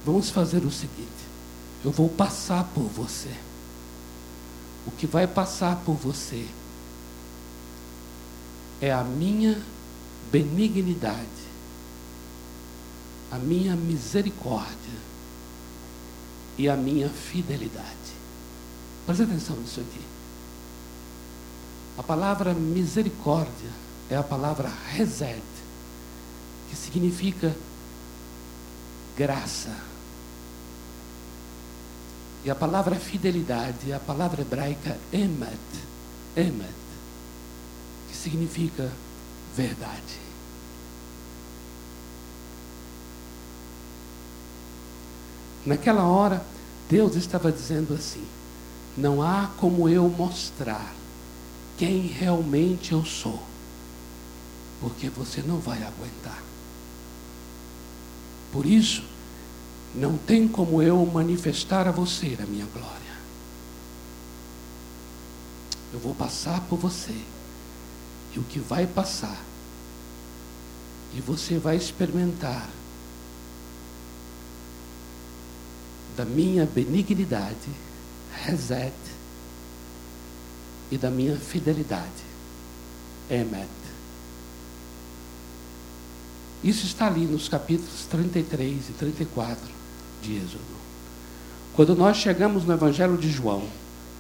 [0.06, 1.10] Vamos fazer o seguinte:
[1.84, 3.34] eu vou passar por você.
[4.86, 6.48] O que vai passar por você
[8.82, 9.62] é a minha
[10.32, 11.28] benignidade,
[13.32, 15.00] a minha misericórdia
[16.58, 17.88] e a minha fidelidade.
[19.06, 20.02] Preste atenção nisso aqui.
[21.98, 23.70] A palavra misericórdia
[24.10, 25.42] é a palavra resed,
[26.70, 27.56] que significa
[29.18, 29.89] graça.
[32.44, 35.60] E a palavra fidelidade a palavra hebraica emet,
[36.36, 36.70] emet,
[38.10, 38.90] que significa
[39.56, 40.30] verdade.
[45.66, 46.42] Naquela hora,
[46.90, 48.26] Deus estava dizendo assim:
[48.98, 50.94] não há como eu mostrar
[51.78, 53.42] quem realmente eu sou,
[54.82, 56.42] porque você não vai aguentar.
[58.52, 59.04] Por isso,
[59.96, 63.00] não tem como eu manifestar a você a minha glória.
[65.92, 67.16] Eu vou passar por você,
[68.36, 69.42] e o que vai passar,
[71.16, 72.70] e você vai experimentar
[76.16, 77.70] da minha benignidade,
[78.46, 78.94] Reset,
[80.92, 82.24] e da minha fidelidade,
[83.30, 83.68] Emet.
[86.64, 89.79] Isso está ali nos capítulos 33 e 34
[90.22, 90.80] de Êxodo.
[91.76, 93.64] Quando nós chegamos no Evangelho de João,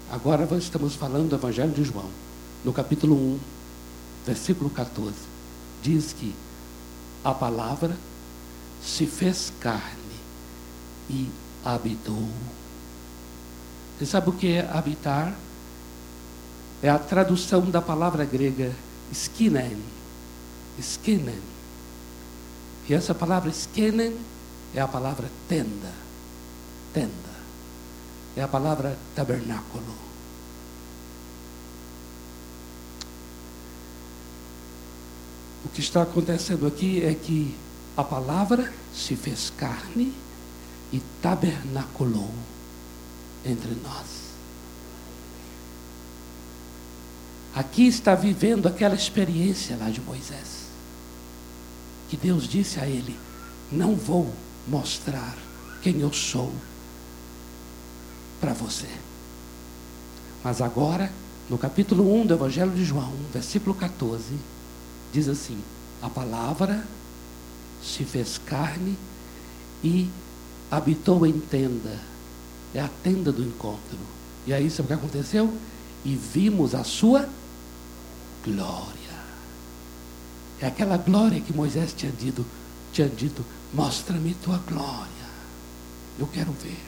[0.09, 2.09] agora estamos falando do Evangelho de João,
[2.63, 3.39] no capítulo 1,
[4.25, 5.13] versículo 14,
[5.81, 6.33] diz que
[7.23, 7.97] a palavra
[8.81, 9.99] se fez carne
[11.09, 11.29] e
[11.65, 12.27] habitou.
[13.97, 15.33] Você sabe o que é habitar?
[16.81, 18.73] É a tradução da palavra grega
[19.11, 19.77] skinen.
[20.79, 21.41] Skinen.
[22.87, 24.15] E essa palavra skinen
[24.73, 25.91] é a palavra tenda.
[26.93, 27.29] Tenda.
[28.35, 30.09] É a palavra tabernáculo.
[35.65, 37.55] O que está acontecendo aqui é que
[37.97, 40.13] a palavra se fez carne
[40.91, 42.33] e tabernaculou
[43.45, 44.29] entre nós.
[47.53, 50.69] Aqui está vivendo aquela experiência lá de Moisés.
[52.07, 53.19] Que Deus disse a ele:
[53.71, 54.33] Não vou
[54.69, 55.35] mostrar
[55.81, 56.53] quem eu sou
[58.39, 58.87] para você.
[60.43, 61.11] Mas agora,
[61.49, 64.23] no capítulo 1 do Evangelho de João, versículo 14,
[65.11, 65.57] diz assim:
[66.01, 66.85] A palavra
[67.83, 68.97] se fez carne
[69.83, 70.09] e
[70.69, 71.99] habitou em tenda.
[72.73, 73.97] É a tenda do encontro.
[74.45, 75.51] E aí, sabe o que aconteceu?
[76.05, 77.27] E vimos a sua
[78.45, 78.99] glória.
[80.61, 82.45] É aquela glória que Moisés tinha dito,
[82.91, 85.09] tinha dito, mostra-me tua glória.
[86.17, 86.79] Eu quero ver.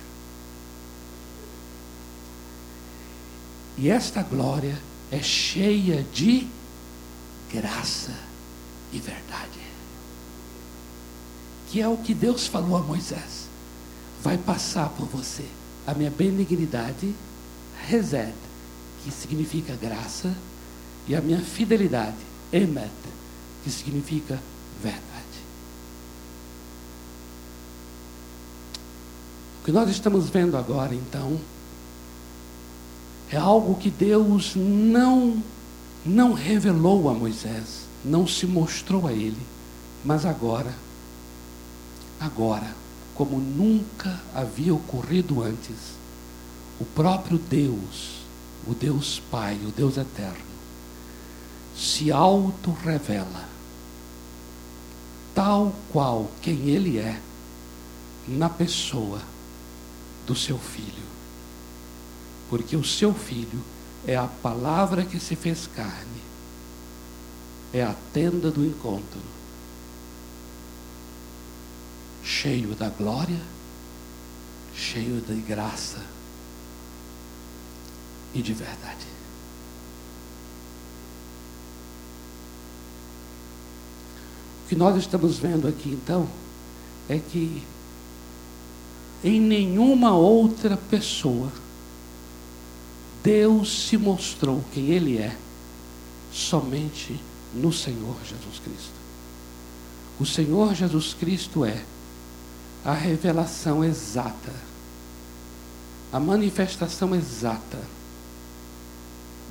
[3.78, 4.78] E esta glória
[5.12, 6.48] é cheia de
[7.52, 8.13] graça
[8.91, 9.60] e verdade.
[11.70, 13.52] Que é o que Deus falou a Moisés
[14.24, 15.46] vai passar por você
[15.86, 17.13] a minha benignidade,
[17.88, 18.34] reset,
[19.04, 20.36] que significa graça,
[21.08, 22.17] e a minha fidelidade,
[22.54, 22.91] emet,
[23.63, 24.39] que significa
[24.82, 25.02] verdade.
[29.60, 31.40] O que nós estamos vendo agora, então,
[33.32, 35.42] é algo que Deus não
[36.06, 39.38] não revelou a Moisés, não se mostrou a ele,
[40.04, 40.74] mas agora,
[42.20, 42.76] agora,
[43.16, 45.78] como nunca havia ocorrido antes,
[46.78, 48.26] o próprio Deus,
[48.68, 50.52] o Deus Pai, o Deus Eterno,
[51.78, 53.48] se auto-revela,
[55.34, 57.22] tal qual quem Ele é,
[58.28, 59.31] na pessoa
[60.26, 61.11] do seu Filho.
[62.49, 63.61] Porque o seu Filho
[64.05, 66.22] é a palavra que se fez carne,
[67.74, 69.22] é a tenda do encontro
[72.24, 73.39] cheio da glória,
[74.76, 76.01] cheio de graça
[78.34, 79.05] e de verdade.
[84.65, 86.28] O que nós estamos vendo aqui então
[87.09, 87.63] é que
[89.24, 91.51] em nenhuma outra pessoa
[93.24, 95.38] Deus se mostrou quem Ele é
[96.32, 97.19] somente
[97.53, 99.01] no Senhor Jesus Cristo.
[100.19, 101.84] O Senhor Jesus Cristo é
[102.84, 104.53] a revelação exata,
[106.11, 107.80] a manifestação exata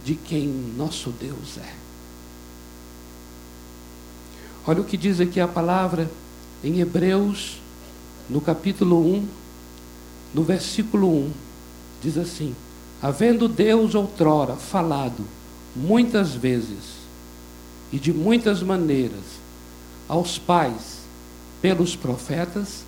[0.05, 1.75] de quem nosso Deus é.
[4.67, 6.11] Olha o que diz aqui a palavra
[6.63, 7.61] em Hebreus,
[8.29, 9.29] no capítulo 1,
[10.35, 11.33] no versículo 1,
[12.03, 12.55] diz assim:
[13.03, 15.25] Havendo Deus outrora falado
[15.75, 17.01] muitas vezes
[17.93, 19.41] e de muitas maneiras
[20.09, 21.01] aos pais
[21.61, 22.85] pelos profetas,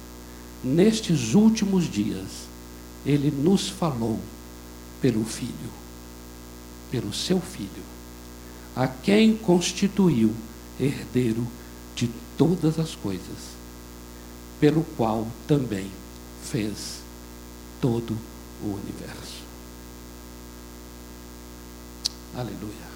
[0.63, 2.49] nestes últimos dias
[3.05, 4.19] ele nos falou
[5.01, 5.73] pelo Filho,
[6.91, 7.83] pelo seu Filho,
[8.77, 10.33] a quem constituiu
[10.79, 11.47] herdeiro
[11.97, 13.53] de todas as coisas,
[14.61, 15.91] pelo qual também
[16.45, 17.02] fez
[17.83, 18.17] todo
[18.63, 19.43] o universo.
[22.33, 22.93] Aleluia.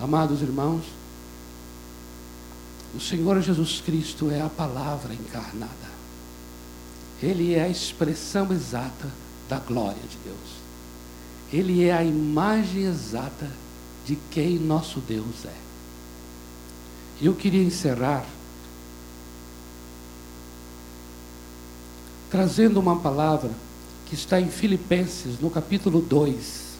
[0.00, 0.84] Amados irmãos,
[2.94, 5.92] o Senhor Jesus Cristo é a palavra encarnada.
[7.20, 9.10] Ele é a expressão exata
[9.48, 10.62] da glória de Deus.
[11.52, 13.50] Ele é a imagem exata
[14.06, 15.56] de quem nosso Deus é.
[17.20, 18.24] Eu queria encerrar
[22.32, 23.50] trazendo uma palavra
[24.06, 26.78] que está em Filipenses, no capítulo 2,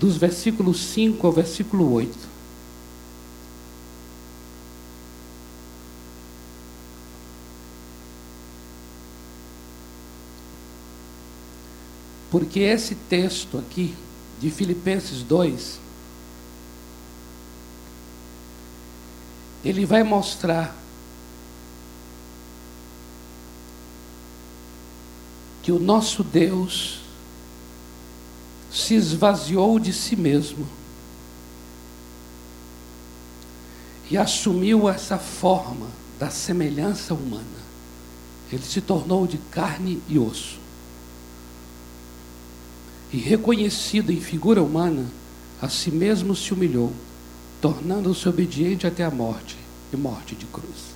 [0.00, 2.18] dos versículos 5 ao versículo 8.
[12.30, 13.94] Porque esse texto aqui,
[14.40, 15.78] de Filipenses 2,
[19.62, 20.74] ele vai mostrar
[25.64, 27.00] que o nosso Deus
[28.70, 30.66] se esvaziou de si mesmo
[34.10, 35.86] e assumiu essa forma
[36.18, 37.64] da semelhança humana.
[38.52, 40.58] Ele se tornou de carne e osso.
[43.10, 45.06] E reconhecido em figura humana,
[45.62, 46.92] a si mesmo se humilhou,
[47.62, 49.56] tornando-se obediente até a morte
[49.90, 50.93] e morte de cruz.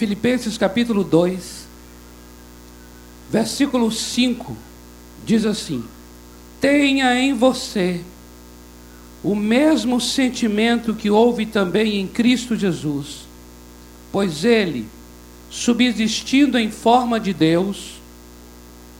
[0.00, 1.66] Filipenses capítulo 2,
[3.30, 4.56] versículo 5,
[5.26, 5.84] diz assim:
[6.58, 8.00] Tenha em você
[9.22, 13.26] o mesmo sentimento que houve também em Cristo Jesus,
[14.10, 14.88] pois ele,
[15.50, 18.00] subsistindo em forma de Deus,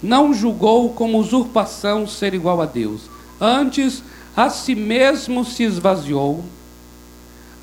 [0.02, 3.04] não julgou como usurpação ser igual a Deus,
[3.40, 4.02] antes
[4.36, 6.44] a si mesmo se esvaziou,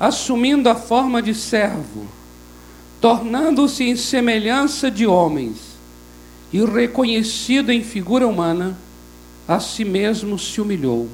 [0.00, 2.17] assumindo a forma de servo
[3.00, 5.56] tornando-se em semelhança de homens
[6.52, 8.76] e reconhecido em figura humana,
[9.46, 11.08] a si mesmo se humilhou,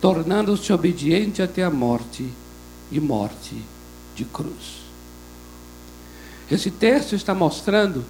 [0.00, 2.28] tornando-se obediente até a morte
[2.90, 3.56] e morte
[4.14, 4.84] de cruz.
[6.50, 8.04] Esse texto está mostrando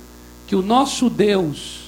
[0.47, 1.85] que o nosso Deus,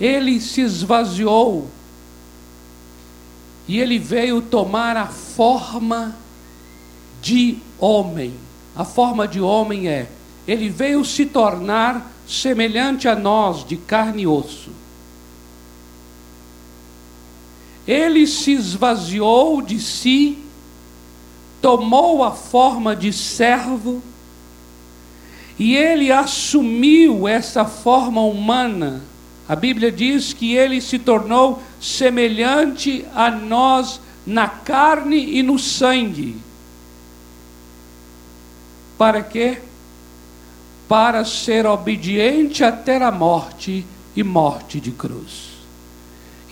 [0.00, 1.68] ele se esvaziou
[3.66, 6.16] e ele veio tomar a forma
[7.20, 8.34] de homem.
[8.76, 10.08] A forma de homem é:
[10.46, 14.70] ele veio se tornar semelhante a nós, de carne e osso.
[17.86, 20.38] Ele se esvaziou de si,
[21.60, 24.02] tomou a forma de servo,
[25.58, 29.02] e ele assumiu essa forma humana.
[29.48, 36.36] A Bíblia diz que ele se tornou semelhante a nós na carne e no sangue.
[38.98, 39.62] Para quê?
[40.88, 43.86] Para ser obediente até a morte
[44.16, 45.50] e morte de cruz.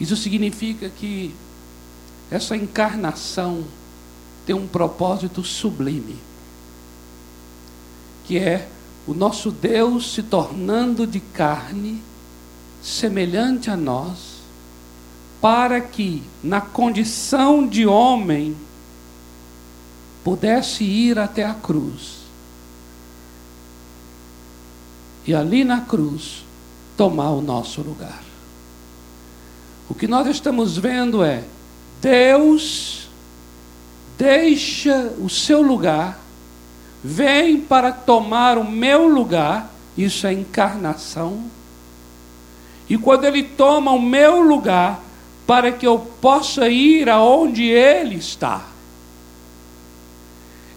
[0.01, 1.35] Isso significa que
[2.31, 3.65] essa encarnação
[4.47, 6.17] tem um propósito sublime,
[8.25, 8.69] que é
[9.09, 12.01] o nosso Deus se tornando de carne,
[12.81, 14.37] semelhante a nós,
[15.41, 18.57] para que, na condição de homem,
[20.23, 22.16] pudesse ir até a cruz
[25.27, 26.45] e ali na cruz
[26.97, 28.23] tomar o nosso lugar.
[29.89, 31.45] O que nós estamos vendo é
[32.01, 33.09] Deus
[34.17, 36.19] deixa o seu lugar,
[37.03, 41.45] vem para tomar o meu lugar, isso é encarnação.
[42.89, 45.03] E quando ele toma o meu lugar,
[45.47, 48.65] para que eu possa ir aonde ele está.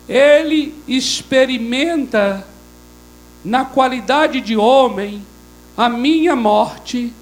[0.07, 2.45] ele experimenta
[3.43, 5.25] na qualidade de homem
[5.77, 7.13] a minha morte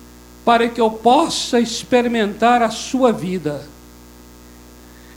[0.43, 3.67] para que eu possa experimentar a sua vida.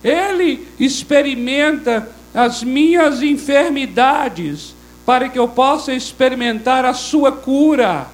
[0.02, 4.74] Ele experimenta as minhas enfermidades
[5.04, 8.06] para que eu possa experimentar a sua cura.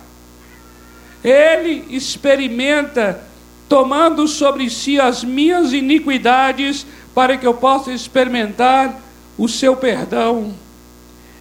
[1.23, 3.23] Ele experimenta
[3.69, 9.01] tomando sobre si as minhas iniquidades para que eu possa experimentar
[9.37, 10.66] o seu perdão.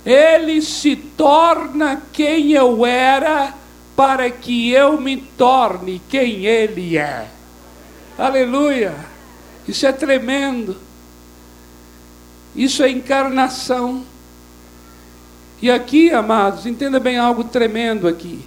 [0.05, 3.53] Ele se torna quem eu era
[3.95, 7.27] para que eu me torne quem ele é.
[8.17, 8.93] Aleluia!
[9.67, 10.77] Isso é tremendo.
[12.55, 14.03] Isso é encarnação.
[15.61, 18.45] E aqui, amados, entenda bem algo tremendo aqui.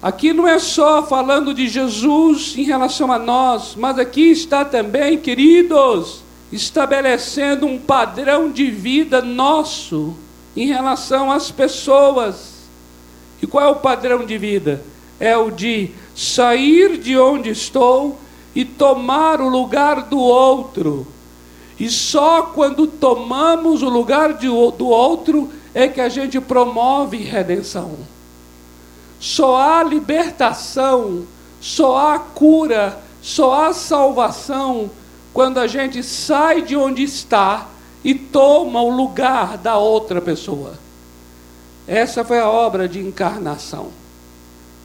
[0.00, 5.18] Aqui não é só falando de Jesus em relação a nós, mas aqui está também,
[5.18, 10.14] queridos, estabelecendo um padrão de vida nosso
[10.56, 12.54] em relação às pessoas.
[13.42, 14.82] E qual é o padrão de vida?
[15.18, 18.18] É o de sair de onde estou
[18.54, 21.06] e tomar o lugar do outro.
[21.78, 27.96] E só quando tomamos o lugar de, do outro é que a gente promove redenção.
[29.20, 31.26] Só há libertação,
[31.60, 34.90] só há cura, só há salvação
[35.36, 37.68] quando a gente sai de onde está
[38.02, 40.78] e toma o lugar da outra pessoa.
[41.86, 43.90] Essa foi a obra de encarnação.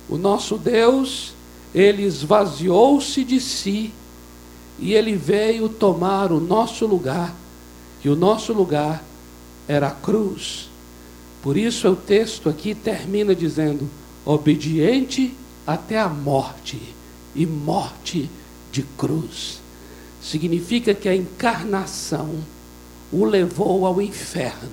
[0.10, 1.34] O nosso Deus,
[1.74, 3.94] ele esvaziou-se de si
[4.78, 7.34] e ele veio tomar o nosso lugar,
[8.04, 9.02] e o nosso lugar
[9.70, 10.70] era a cruz.
[11.42, 13.90] Por isso o texto aqui termina dizendo:
[14.26, 15.34] obediente
[15.66, 16.94] até a morte,
[17.34, 18.30] e morte
[18.70, 19.61] de cruz.
[20.22, 22.36] Significa que a encarnação
[23.12, 24.70] o levou ao inferno.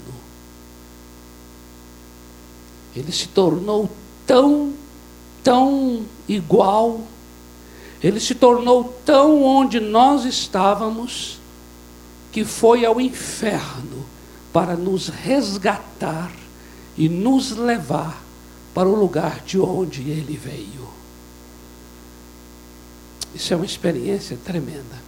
[2.94, 3.90] Ele se tornou
[4.26, 4.72] tão,
[5.42, 7.01] tão igual,
[8.03, 11.40] ele se tornou tão onde nós estávamos,
[12.30, 14.05] que foi ao inferno
[14.53, 16.30] para nos resgatar
[16.96, 18.22] e nos levar
[18.74, 20.88] para o lugar de onde ele veio.
[23.34, 25.08] Isso é uma experiência tremenda.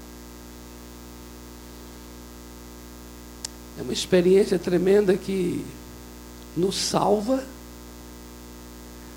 [3.81, 5.65] É uma experiência tremenda que
[6.55, 7.43] nos salva,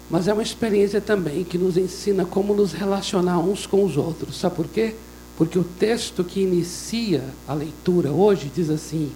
[0.10, 4.38] mas é uma experiência também que nos ensina como nos relacionar uns com os outros.
[4.38, 4.96] Sabe por quê?
[5.38, 9.12] Porque o texto que inicia a leitura hoje diz assim: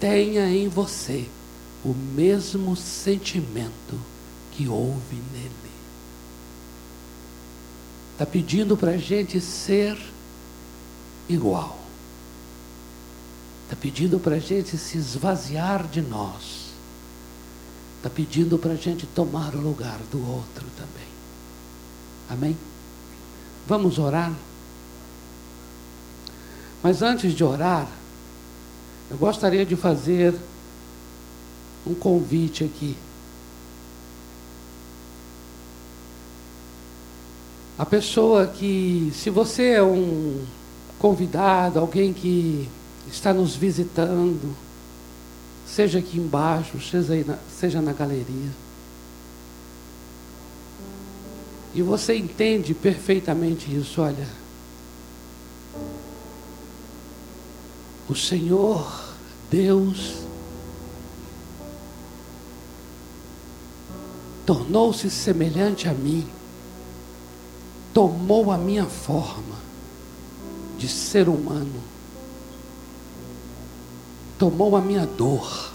[0.00, 1.26] tenha em você
[1.84, 4.00] o mesmo sentimento
[4.50, 5.54] que houve nele.
[8.14, 9.96] Está pedindo para a gente ser
[11.28, 11.79] igual.
[13.70, 16.72] Está pedindo para a gente se esvaziar de nós.
[17.98, 21.08] Está pedindo para a gente tomar o lugar do outro também.
[22.28, 22.58] Amém?
[23.68, 24.32] Vamos orar?
[26.82, 27.86] Mas antes de orar,
[29.08, 30.34] eu gostaria de fazer
[31.86, 32.96] um convite aqui.
[37.78, 40.44] A pessoa que, se você é um
[40.98, 42.68] convidado, alguém que
[43.10, 44.56] está nos visitando,
[45.66, 48.50] seja aqui embaixo, seja, na, seja na galeria,
[51.74, 54.26] e você entende perfeitamente isso, olha.
[58.08, 59.14] O Senhor,
[59.48, 60.24] Deus,
[64.44, 66.28] tornou-se semelhante a mim
[67.92, 69.56] tomou a minha forma
[70.78, 71.82] de ser humano,
[74.40, 75.70] tomou a minha dor,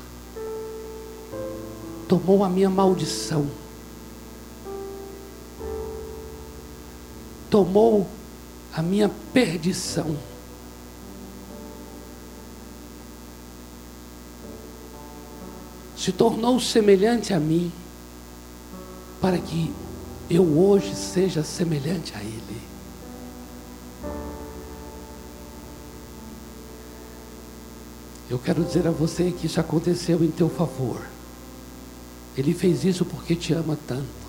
[2.08, 3.48] tomou a minha maldição,
[7.48, 8.08] tomou
[8.74, 10.18] a minha perdição.
[15.96, 17.72] Se tornou semelhante a mim,
[19.22, 19.72] para que
[20.28, 22.75] eu hoje seja semelhante a Ele.
[28.30, 31.02] Eu quero dizer a você que isso aconteceu em teu favor.
[32.38, 34.26] Ele fez isso porque te ama tanto.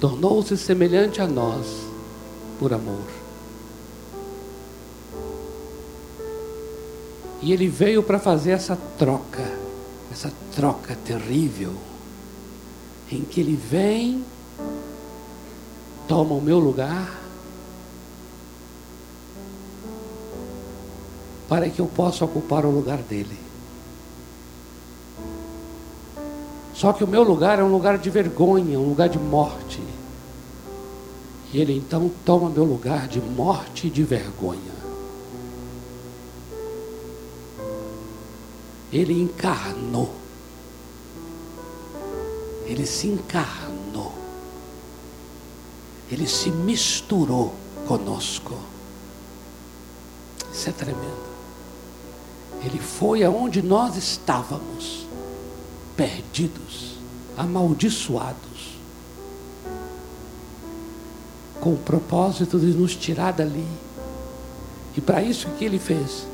[0.00, 1.66] Tornou-se semelhante a nós
[2.58, 3.06] por amor.
[7.42, 9.44] E ele veio para fazer essa troca,
[10.10, 11.74] essa troca terrível,
[13.10, 14.24] em que ele vem
[16.06, 17.23] toma o meu lugar,
[21.54, 23.38] para que eu possa ocupar o lugar dele.
[26.74, 29.80] Só que o meu lugar é um lugar de vergonha, um lugar de morte.
[31.52, 34.74] E ele então toma meu lugar de morte e de vergonha.
[38.92, 40.10] Ele encarnou.
[42.66, 44.12] Ele se encarnou.
[46.10, 47.54] Ele se misturou
[47.86, 48.58] conosco.
[50.52, 51.23] Isso é tremendo.
[52.64, 55.06] Ele foi aonde nós estávamos,
[55.94, 56.94] perdidos,
[57.36, 58.78] amaldiçoados,
[61.60, 63.66] com o propósito de nos tirar dali.
[64.96, 66.26] E para isso que ele fez?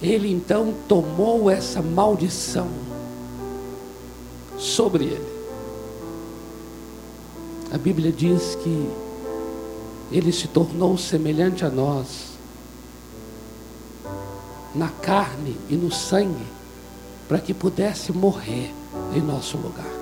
[0.00, 2.68] Ele então tomou essa maldição
[4.56, 5.38] sobre ele.
[7.72, 8.88] A Bíblia diz que
[10.12, 12.27] ele se tornou semelhante a nós
[14.74, 16.46] na carne e no sangue,
[17.26, 18.72] para que pudesse morrer
[19.14, 19.98] em nosso lugar.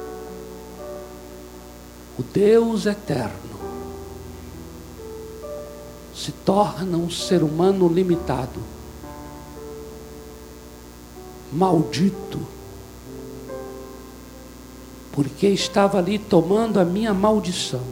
[2.19, 3.57] O Deus eterno
[6.15, 8.61] se torna um ser humano limitado,
[11.53, 12.41] maldito,
[15.13, 17.85] porque estava ali tomando a minha maldição.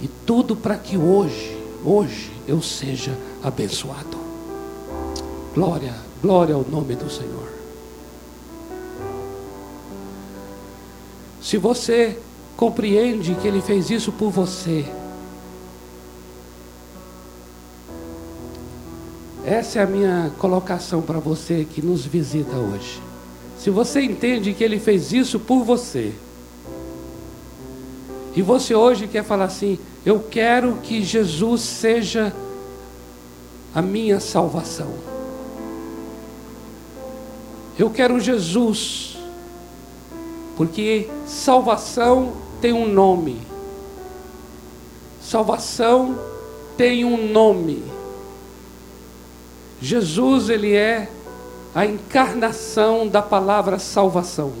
[0.00, 4.23] E tudo para que hoje, hoje eu seja abençoado.
[5.54, 7.48] Glória, glória ao nome do Senhor.
[11.40, 12.18] Se você
[12.56, 14.84] compreende que Ele fez isso por você,
[19.44, 23.00] essa é a minha colocação para você que nos visita hoje.
[23.56, 26.12] Se você entende que Ele fez isso por você,
[28.34, 32.34] e você hoje quer falar assim: eu quero que Jesus seja
[33.72, 35.13] a minha salvação.
[37.76, 39.16] Eu quero Jesus,
[40.56, 43.40] porque salvação tem um nome.
[45.20, 46.16] Salvação
[46.76, 47.82] tem um nome.
[49.82, 51.10] Jesus, ele é
[51.74, 54.52] a encarnação da palavra salvação.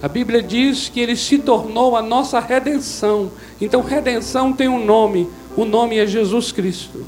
[0.00, 3.32] A Bíblia diz que ele se tornou a nossa redenção.
[3.60, 5.28] Então, redenção tem um nome.
[5.56, 7.04] O nome é Jesus Cristo.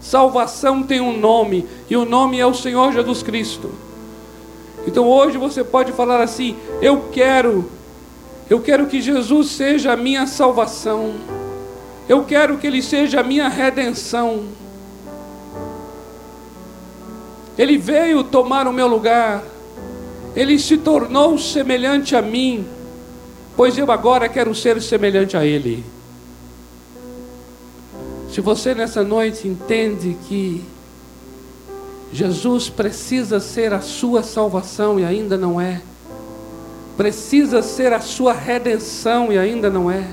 [0.00, 3.70] Salvação tem um nome, e o nome é o Senhor Jesus Cristo.
[4.86, 7.70] Então hoje você pode falar assim: Eu quero,
[8.48, 11.14] eu quero que Jesus seja a minha salvação,
[12.08, 14.44] eu quero que Ele seja a minha redenção.
[17.58, 19.44] Ele veio tomar o meu lugar,
[20.34, 22.66] Ele se tornou semelhante a mim,
[23.54, 25.84] pois eu agora quero ser semelhante a Ele.
[28.32, 30.64] Se você nessa noite entende que
[32.12, 35.80] Jesus precisa ser a sua salvação e ainda não é,
[36.96, 40.04] precisa ser a sua redenção e ainda não é,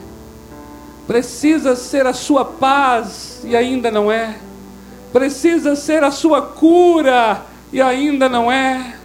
[1.06, 4.36] precisa ser a sua paz e ainda não é,
[5.14, 8.96] precisa ser a sua cura e ainda não é,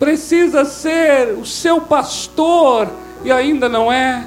[0.00, 2.88] precisa ser o seu pastor
[3.24, 4.26] e ainda não é,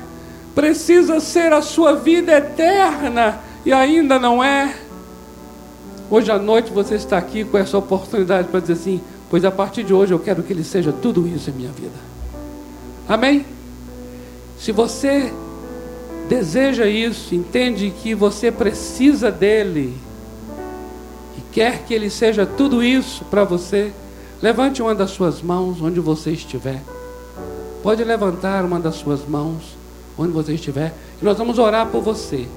[0.56, 4.76] precisa ser a sua vida eterna e ainda não é.
[6.10, 9.84] Hoje à noite você está aqui com essa oportunidade para dizer assim: pois a partir
[9.84, 11.98] de hoje eu quero que Ele seja tudo isso em minha vida.
[13.08, 13.46] Amém?
[14.60, 15.34] Se você
[16.30, 19.96] deseja isso, entende que você precisa dEle
[21.38, 23.92] e quer que Ele seja tudo isso para você,
[24.42, 26.82] levante uma das suas mãos onde você estiver.
[27.82, 29.76] Pode levantar uma das suas mãos
[30.18, 32.48] onde você estiver e nós vamos orar por você.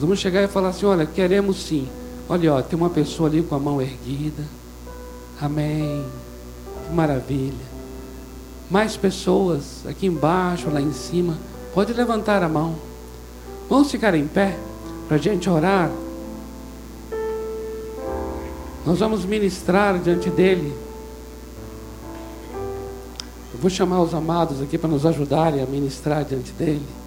[0.00, 1.86] Nós vamos chegar e falar assim: olha, queremos sim.
[2.26, 4.42] Olha, ó, tem uma pessoa ali com a mão erguida.
[5.38, 6.02] Amém.
[6.86, 7.66] Que maravilha.
[8.70, 11.36] Mais pessoas aqui embaixo, lá em cima.
[11.74, 12.76] Pode levantar a mão.
[13.68, 14.56] Vamos ficar em pé
[15.06, 15.90] para a gente orar.
[18.86, 20.72] Nós vamos ministrar diante dele.
[23.52, 26.99] Eu vou chamar os amados aqui para nos ajudarem a ministrar diante dele.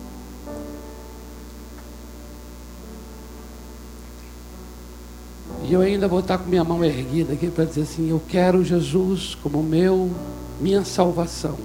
[5.64, 8.64] E eu ainda vou estar com minha mão erguida aqui para dizer assim: Eu quero
[8.64, 10.12] Jesus como meu,
[10.60, 11.58] minha salvação.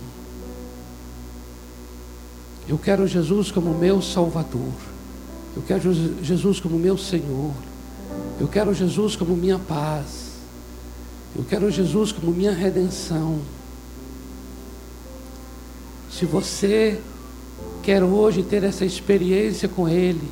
[2.69, 4.73] Eu quero Jesus como meu Salvador.
[5.57, 5.93] Eu quero
[6.23, 7.53] Jesus como meu Senhor.
[8.39, 10.29] Eu quero Jesus como minha paz.
[11.35, 13.39] Eu quero Jesus como minha redenção.
[16.11, 17.01] Se você
[17.83, 20.29] quer hoje ter essa experiência com Ele,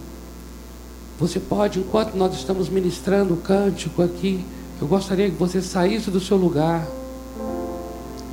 [1.18, 4.44] Você pode, enquanto nós estamos ministrando o cântico aqui,
[4.80, 6.86] eu gostaria que você saísse do seu lugar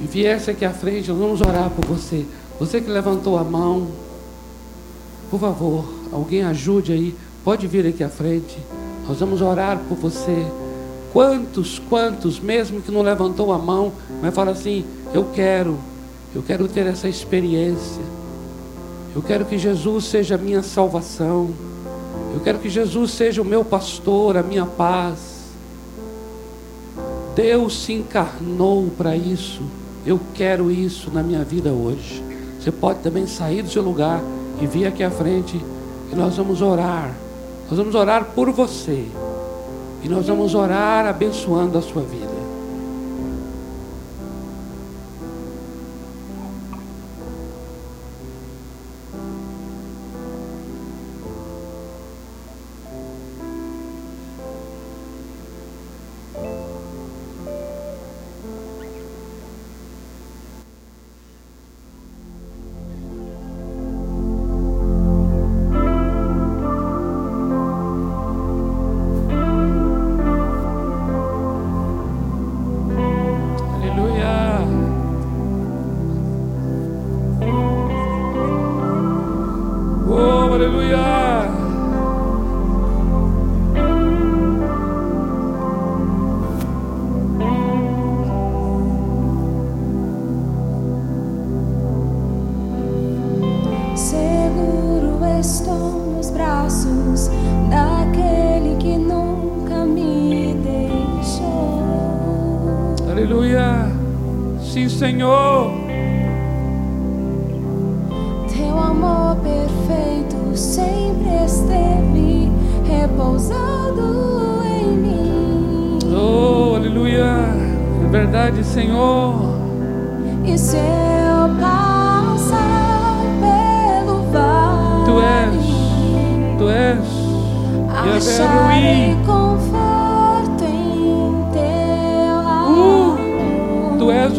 [0.02, 2.26] e viesse aqui à frente, nós vamos orar por você.
[2.60, 3.88] Você que levantou a mão,
[5.32, 8.58] por favor, alguém ajude aí, pode vir aqui à frente.
[9.08, 10.46] Nós vamos orar por você.
[11.14, 15.78] Quantos, quantos, mesmo que não levantou a mão, mas fala assim: Eu quero,
[16.36, 18.02] eu quero ter essa experiência.
[19.16, 21.52] Eu quero que Jesus seja a minha salvação.
[22.34, 25.34] Eu quero que Jesus seja o meu pastor, a minha paz.
[27.36, 29.62] Deus se encarnou para isso.
[30.06, 32.24] Eu quero isso na minha vida hoje.
[32.60, 34.22] Você pode também sair do seu lugar
[34.62, 35.60] e vir aqui à frente
[36.12, 37.14] e nós vamos orar.
[37.70, 39.06] Nós vamos orar por você.
[40.04, 42.33] E nós vamos orar abençoando a sua vida.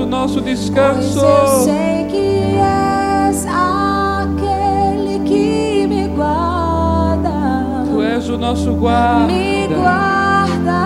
[0.05, 1.19] o nosso descanso.
[1.19, 7.87] Pois eu sei que és aquele que me guarda.
[7.91, 9.33] Tu és o nosso guarda.
[9.33, 10.83] Me guarda.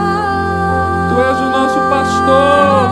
[1.10, 2.90] Tu és o nosso pastor.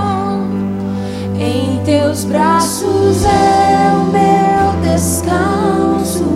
[1.39, 6.27] Em teus braços é o meu descanso.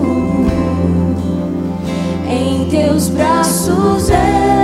[2.29, 4.60] Em teus braços é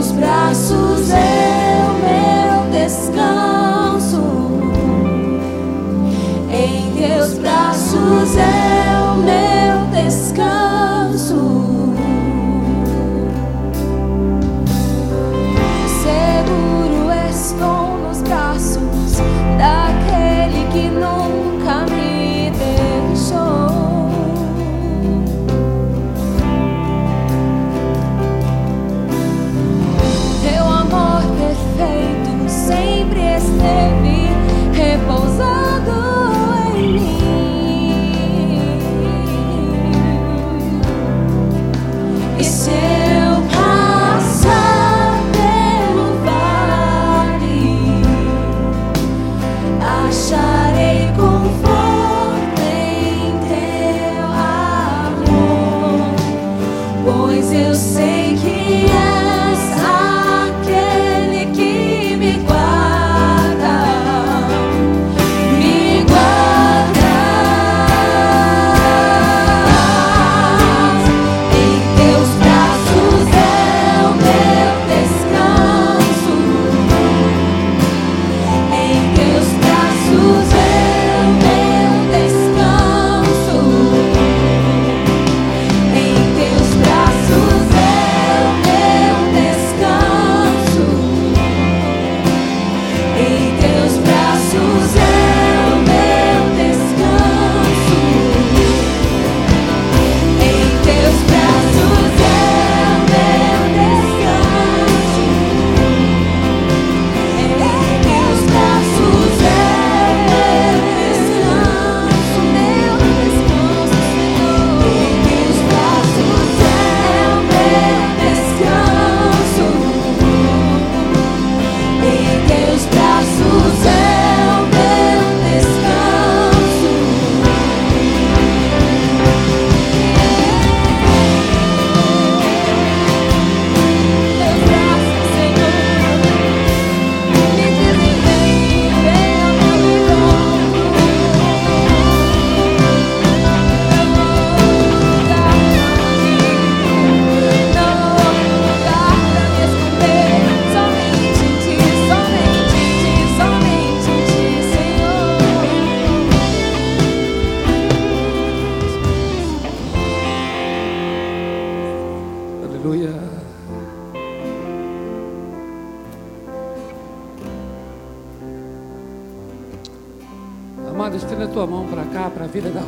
[0.00, 1.61] seguro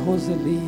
[0.05, 0.61] Roseli.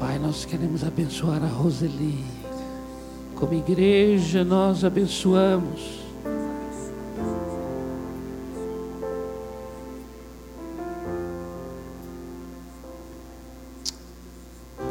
[0.00, 2.24] Pai, nós queremos abençoar a Roseli.
[3.36, 6.02] Como igreja, nós abençoamos.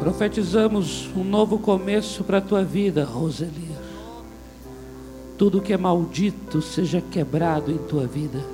[0.00, 3.71] Profetizamos um novo começo para a tua vida, Roseli.
[5.38, 8.44] Tudo que é maldito seja quebrado em tua vida.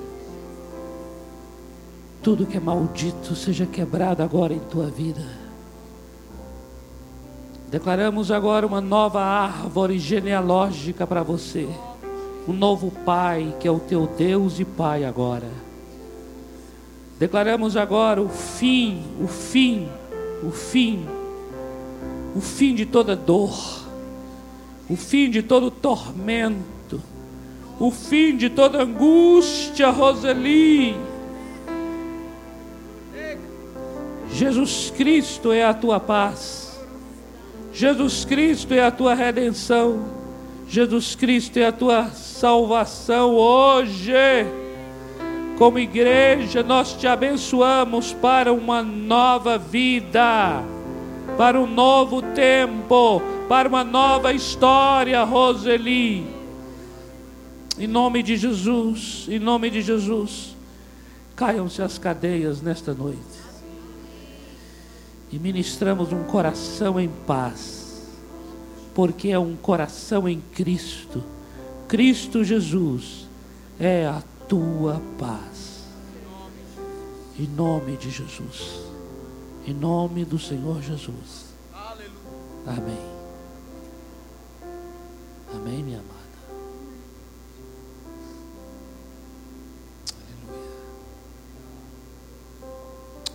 [2.21, 5.25] Tudo que é maldito seja quebrado agora em tua vida.
[7.69, 11.67] Declaramos agora uma nova árvore genealógica para você.
[12.47, 15.49] Um novo Pai, que é o teu Deus e Pai agora.
[17.19, 19.87] Declaramos agora o fim, o fim,
[20.41, 21.05] o fim
[22.35, 23.88] o fim de toda dor,
[24.89, 27.01] o fim de todo tormento,
[27.79, 30.95] o fim de toda angústia, Roseli.
[34.31, 36.79] Jesus Cristo é a tua paz,
[37.73, 40.05] Jesus Cristo é a tua redenção,
[40.67, 44.13] Jesus Cristo é a tua salvação hoje.
[45.57, 50.63] Como igreja, nós te abençoamos para uma nova vida
[51.39, 56.23] para um novo tempo, para uma nova história, Roseli.
[57.79, 60.55] Em nome de Jesus, em nome de Jesus,
[61.35, 63.17] caiam-se as cadeias nesta noite.
[65.31, 68.07] E ministramos um coração em paz,
[68.93, 71.23] porque é um coração em Cristo.
[71.87, 73.27] Cristo Jesus
[73.79, 75.85] é a tua paz.
[77.39, 78.79] Em nome de Jesus.
[79.65, 81.55] Em nome do Senhor Jesus.
[82.67, 83.18] Amém.
[85.53, 86.19] Amém, minha amada.
[90.15, 90.71] Aleluia.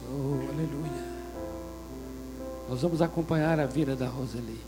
[0.09, 1.05] Oh, aleluia.
[2.69, 4.61] Nós vamos acompanhar a vida da Roseli.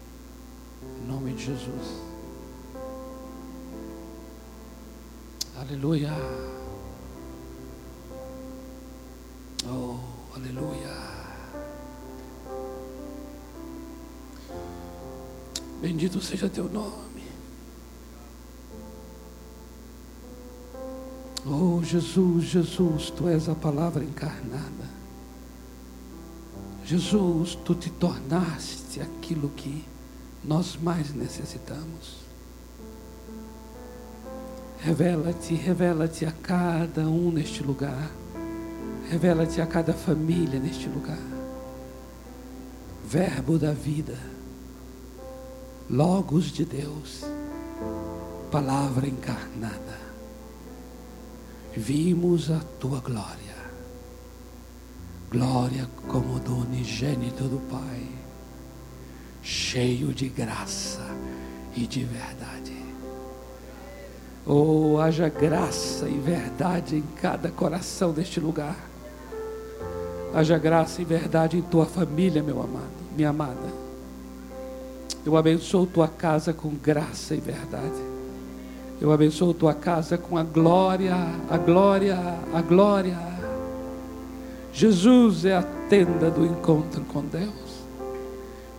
[0.82, 2.03] Em nome de Jesus.
[5.57, 6.12] Aleluia.
[9.68, 9.99] Oh,
[10.34, 11.16] aleluia.
[15.80, 17.05] Bendito seja teu nome.
[21.49, 24.97] Oh Jesus, Jesus, tu és a palavra encarnada.
[26.84, 29.84] Jesus, tu te tornaste aquilo que
[30.44, 32.26] nós mais necessitamos.
[34.80, 38.11] Revela-te, revela-te a cada um neste lugar.
[39.09, 41.18] Revela-te a cada família neste lugar.
[43.09, 44.18] Verbo da vida
[45.88, 47.24] Logos de Deus,
[48.51, 50.05] palavra encarnada.
[51.77, 53.55] Vimos a tua glória,
[55.31, 58.03] glória como do unigênito do Pai,
[59.43, 61.03] cheio de graça
[61.77, 62.74] e de verdade.
[64.47, 68.79] Oh, haja graça e verdade em cada coração deste lugar.
[70.35, 73.87] Haja graça e verdade em tua família, meu amado, minha amada.
[75.27, 78.15] Eu abençoo tua casa com graça e verdade.
[79.01, 81.14] Eu abençoo tua casa com a glória,
[81.51, 82.18] a glória,
[82.53, 83.18] a glória.
[84.72, 87.84] Jesus é a tenda do encontro com Deus.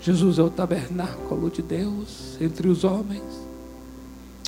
[0.01, 3.47] Jesus é o tabernáculo de Deus entre os homens.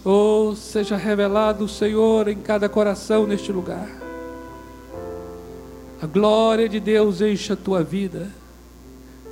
[0.03, 3.89] Oh, seja revelado o Senhor em cada coração neste lugar.
[6.01, 8.30] A glória de Deus encha a tua vida.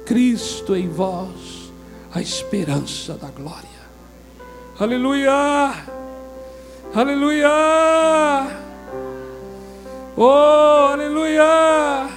[0.06, 1.72] Cristo em vós
[2.14, 3.78] a esperança da glória.
[4.80, 5.97] Aleluia!
[6.96, 8.48] Aleluia!
[10.16, 12.08] Oh, aleluia!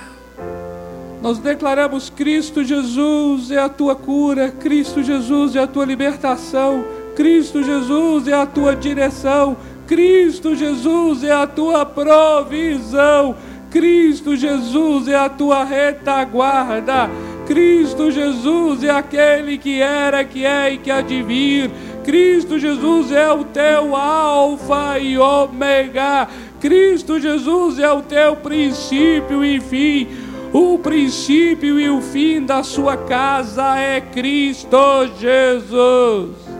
[1.20, 7.62] Nós declaramos Cristo Jesus é a tua cura, Cristo Jesus é a tua libertação, Cristo
[7.62, 9.56] Jesus é a tua direção,
[9.86, 13.36] Cristo Jesus é a tua provisão,
[13.70, 17.10] Cristo Jesus é a tua retaguarda.
[17.50, 21.68] Cristo Jesus é aquele que era, que é e que há de vir.
[22.04, 26.28] Cristo Jesus é o teu Alfa e Ômega.
[26.60, 30.08] Cristo Jesus é o teu princípio e fim.
[30.52, 36.50] O princípio e o fim da sua casa é Cristo Jesus.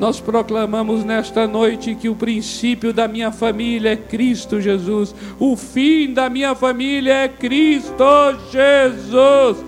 [0.00, 6.14] Nós proclamamos nesta noite que o princípio da minha família é Cristo Jesus, o fim
[6.14, 8.02] da minha família é Cristo
[8.50, 9.58] Jesus.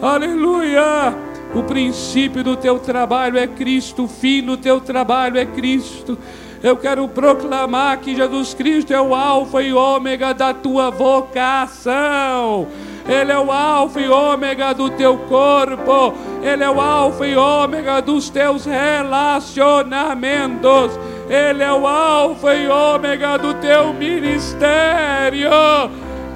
[0.00, 1.33] Aleluia!
[1.54, 6.18] O princípio do teu trabalho é Cristo, o fim do teu trabalho é Cristo.
[6.60, 12.66] Eu quero proclamar que Jesus Cristo é o Alfa e Ômega da tua vocação.
[13.06, 16.14] Ele é o Alfa e Ômega do teu corpo.
[16.42, 20.98] Ele é o Alfa e Ômega dos teus relacionamentos.
[21.28, 25.50] Ele é o Alfa e Ômega do teu ministério.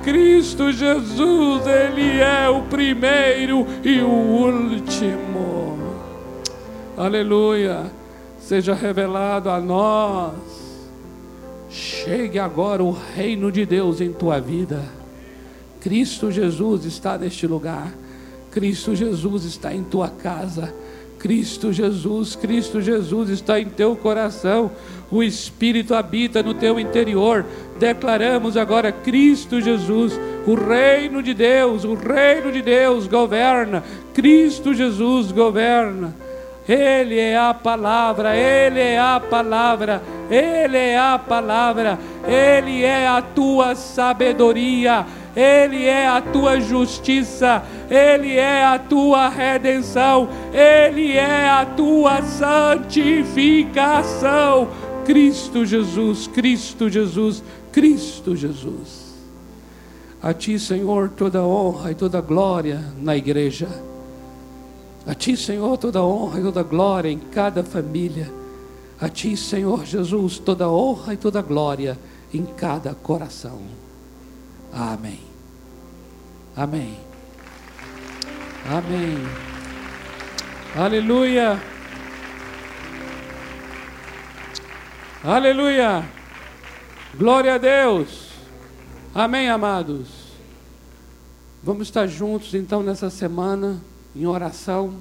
[0.09, 5.79] Cristo Jesus, Ele é o primeiro e o último.
[6.97, 7.99] Aleluia
[8.49, 10.33] seja revelado a nós.
[11.69, 14.83] Chegue agora o reino de Deus em tua vida.
[15.83, 17.93] Cristo Jesus está neste lugar.
[18.51, 20.75] Cristo Jesus está em tua casa.
[21.19, 24.71] Cristo Jesus, Cristo Jesus está em teu coração.
[25.11, 27.45] O Espírito habita no teu interior.
[27.79, 33.83] Declaramos agora Cristo Jesus, o reino de Deus, o reino de Deus governa.
[34.13, 36.15] Cristo Jesus governa.
[36.69, 43.23] Ele é a palavra, Ele é a palavra, Ele é a palavra, Ele é a
[43.23, 51.65] tua sabedoria, Ele é a tua justiça, Ele é a tua redenção, Ele é a
[51.65, 54.69] tua santificação.
[55.09, 57.43] Cristo Jesus, Cristo Jesus,
[57.73, 59.15] Cristo Jesus.
[60.21, 63.69] A Ti, Senhor, toda honra e toda glória na igreja.
[65.07, 68.31] A Ti, Senhor, toda honra e toda glória em cada família.
[69.01, 71.99] A Ti, Senhor Jesus, toda honra e toda glória
[72.31, 73.63] em cada coração.
[74.71, 75.21] Amém.
[76.55, 76.99] Amém.
[78.67, 79.17] Amém.
[80.77, 81.78] Aleluia.
[85.25, 86.09] Aleluia.
[87.17, 88.29] Glória a Deus.
[89.13, 90.07] Amém, amados.
[91.61, 93.83] Vamos estar juntos então nessa semana
[94.15, 94.95] em oração.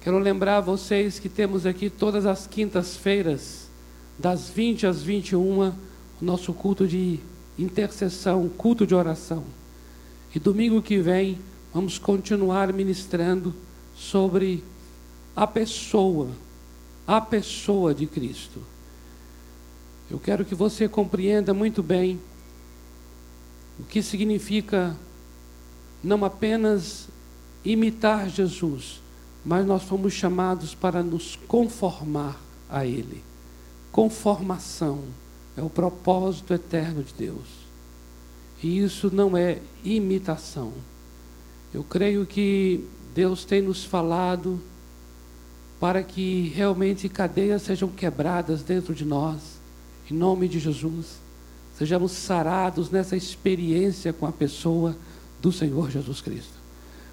[0.00, 3.68] Quero lembrar vocês que temos aqui todas as quintas-feiras,
[4.18, 5.74] das 20 às 21, o
[6.22, 7.20] nosso culto de
[7.58, 9.44] intercessão, culto de oração.
[10.34, 11.38] E domingo que vem,
[11.74, 13.54] vamos continuar ministrando
[13.94, 14.64] sobre
[15.36, 16.30] a pessoa,
[17.06, 18.62] a pessoa de Cristo.
[20.10, 22.18] Eu quero que você compreenda muito bem
[23.78, 24.96] o que significa
[26.02, 27.08] não apenas
[27.64, 29.00] imitar Jesus,
[29.44, 33.22] mas nós fomos chamados para nos conformar a Ele.
[33.92, 35.04] Conformação
[35.56, 37.68] é o propósito eterno de Deus.
[38.62, 40.72] E isso não é imitação.
[41.72, 42.84] Eu creio que
[43.14, 44.60] Deus tem nos falado
[45.78, 49.57] para que realmente cadeias sejam quebradas dentro de nós,
[50.10, 51.18] em nome de Jesus.
[51.76, 54.96] Sejamos sarados nessa experiência com a pessoa
[55.40, 56.54] do Senhor Jesus Cristo.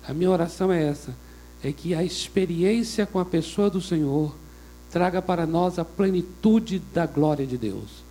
[0.07, 1.15] A minha oração é essa:
[1.63, 4.33] é que a experiência com a pessoa do Senhor
[4.91, 8.03] traga para nós a plenitude da glória de Deus.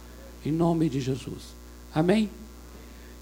[0.45, 1.55] Em nome de Jesus.
[1.95, 2.29] Amém?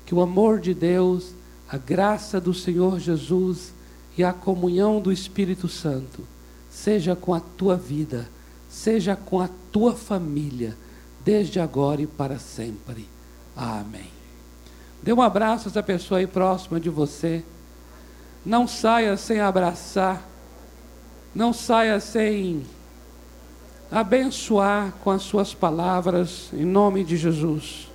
[0.04, 1.32] Que o amor de Deus,
[1.68, 3.72] a graça do Senhor Jesus
[4.18, 6.22] e a comunhão do Espírito Santo
[6.70, 8.28] seja com a tua vida,
[8.68, 10.76] seja com a tua família,
[11.24, 13.08] desde agora e para sempre.
[13.56, 14.10] Amém.
[15.02, 17.44] Dê um abraço a essa pessoa aí próxima de você.
[18.44, 20.26] Não saia sem abraçar,
[21.34, 22.64] não saia sem
[23.90, 27.91] abençoar com as suas palavras, em nome de Jesus.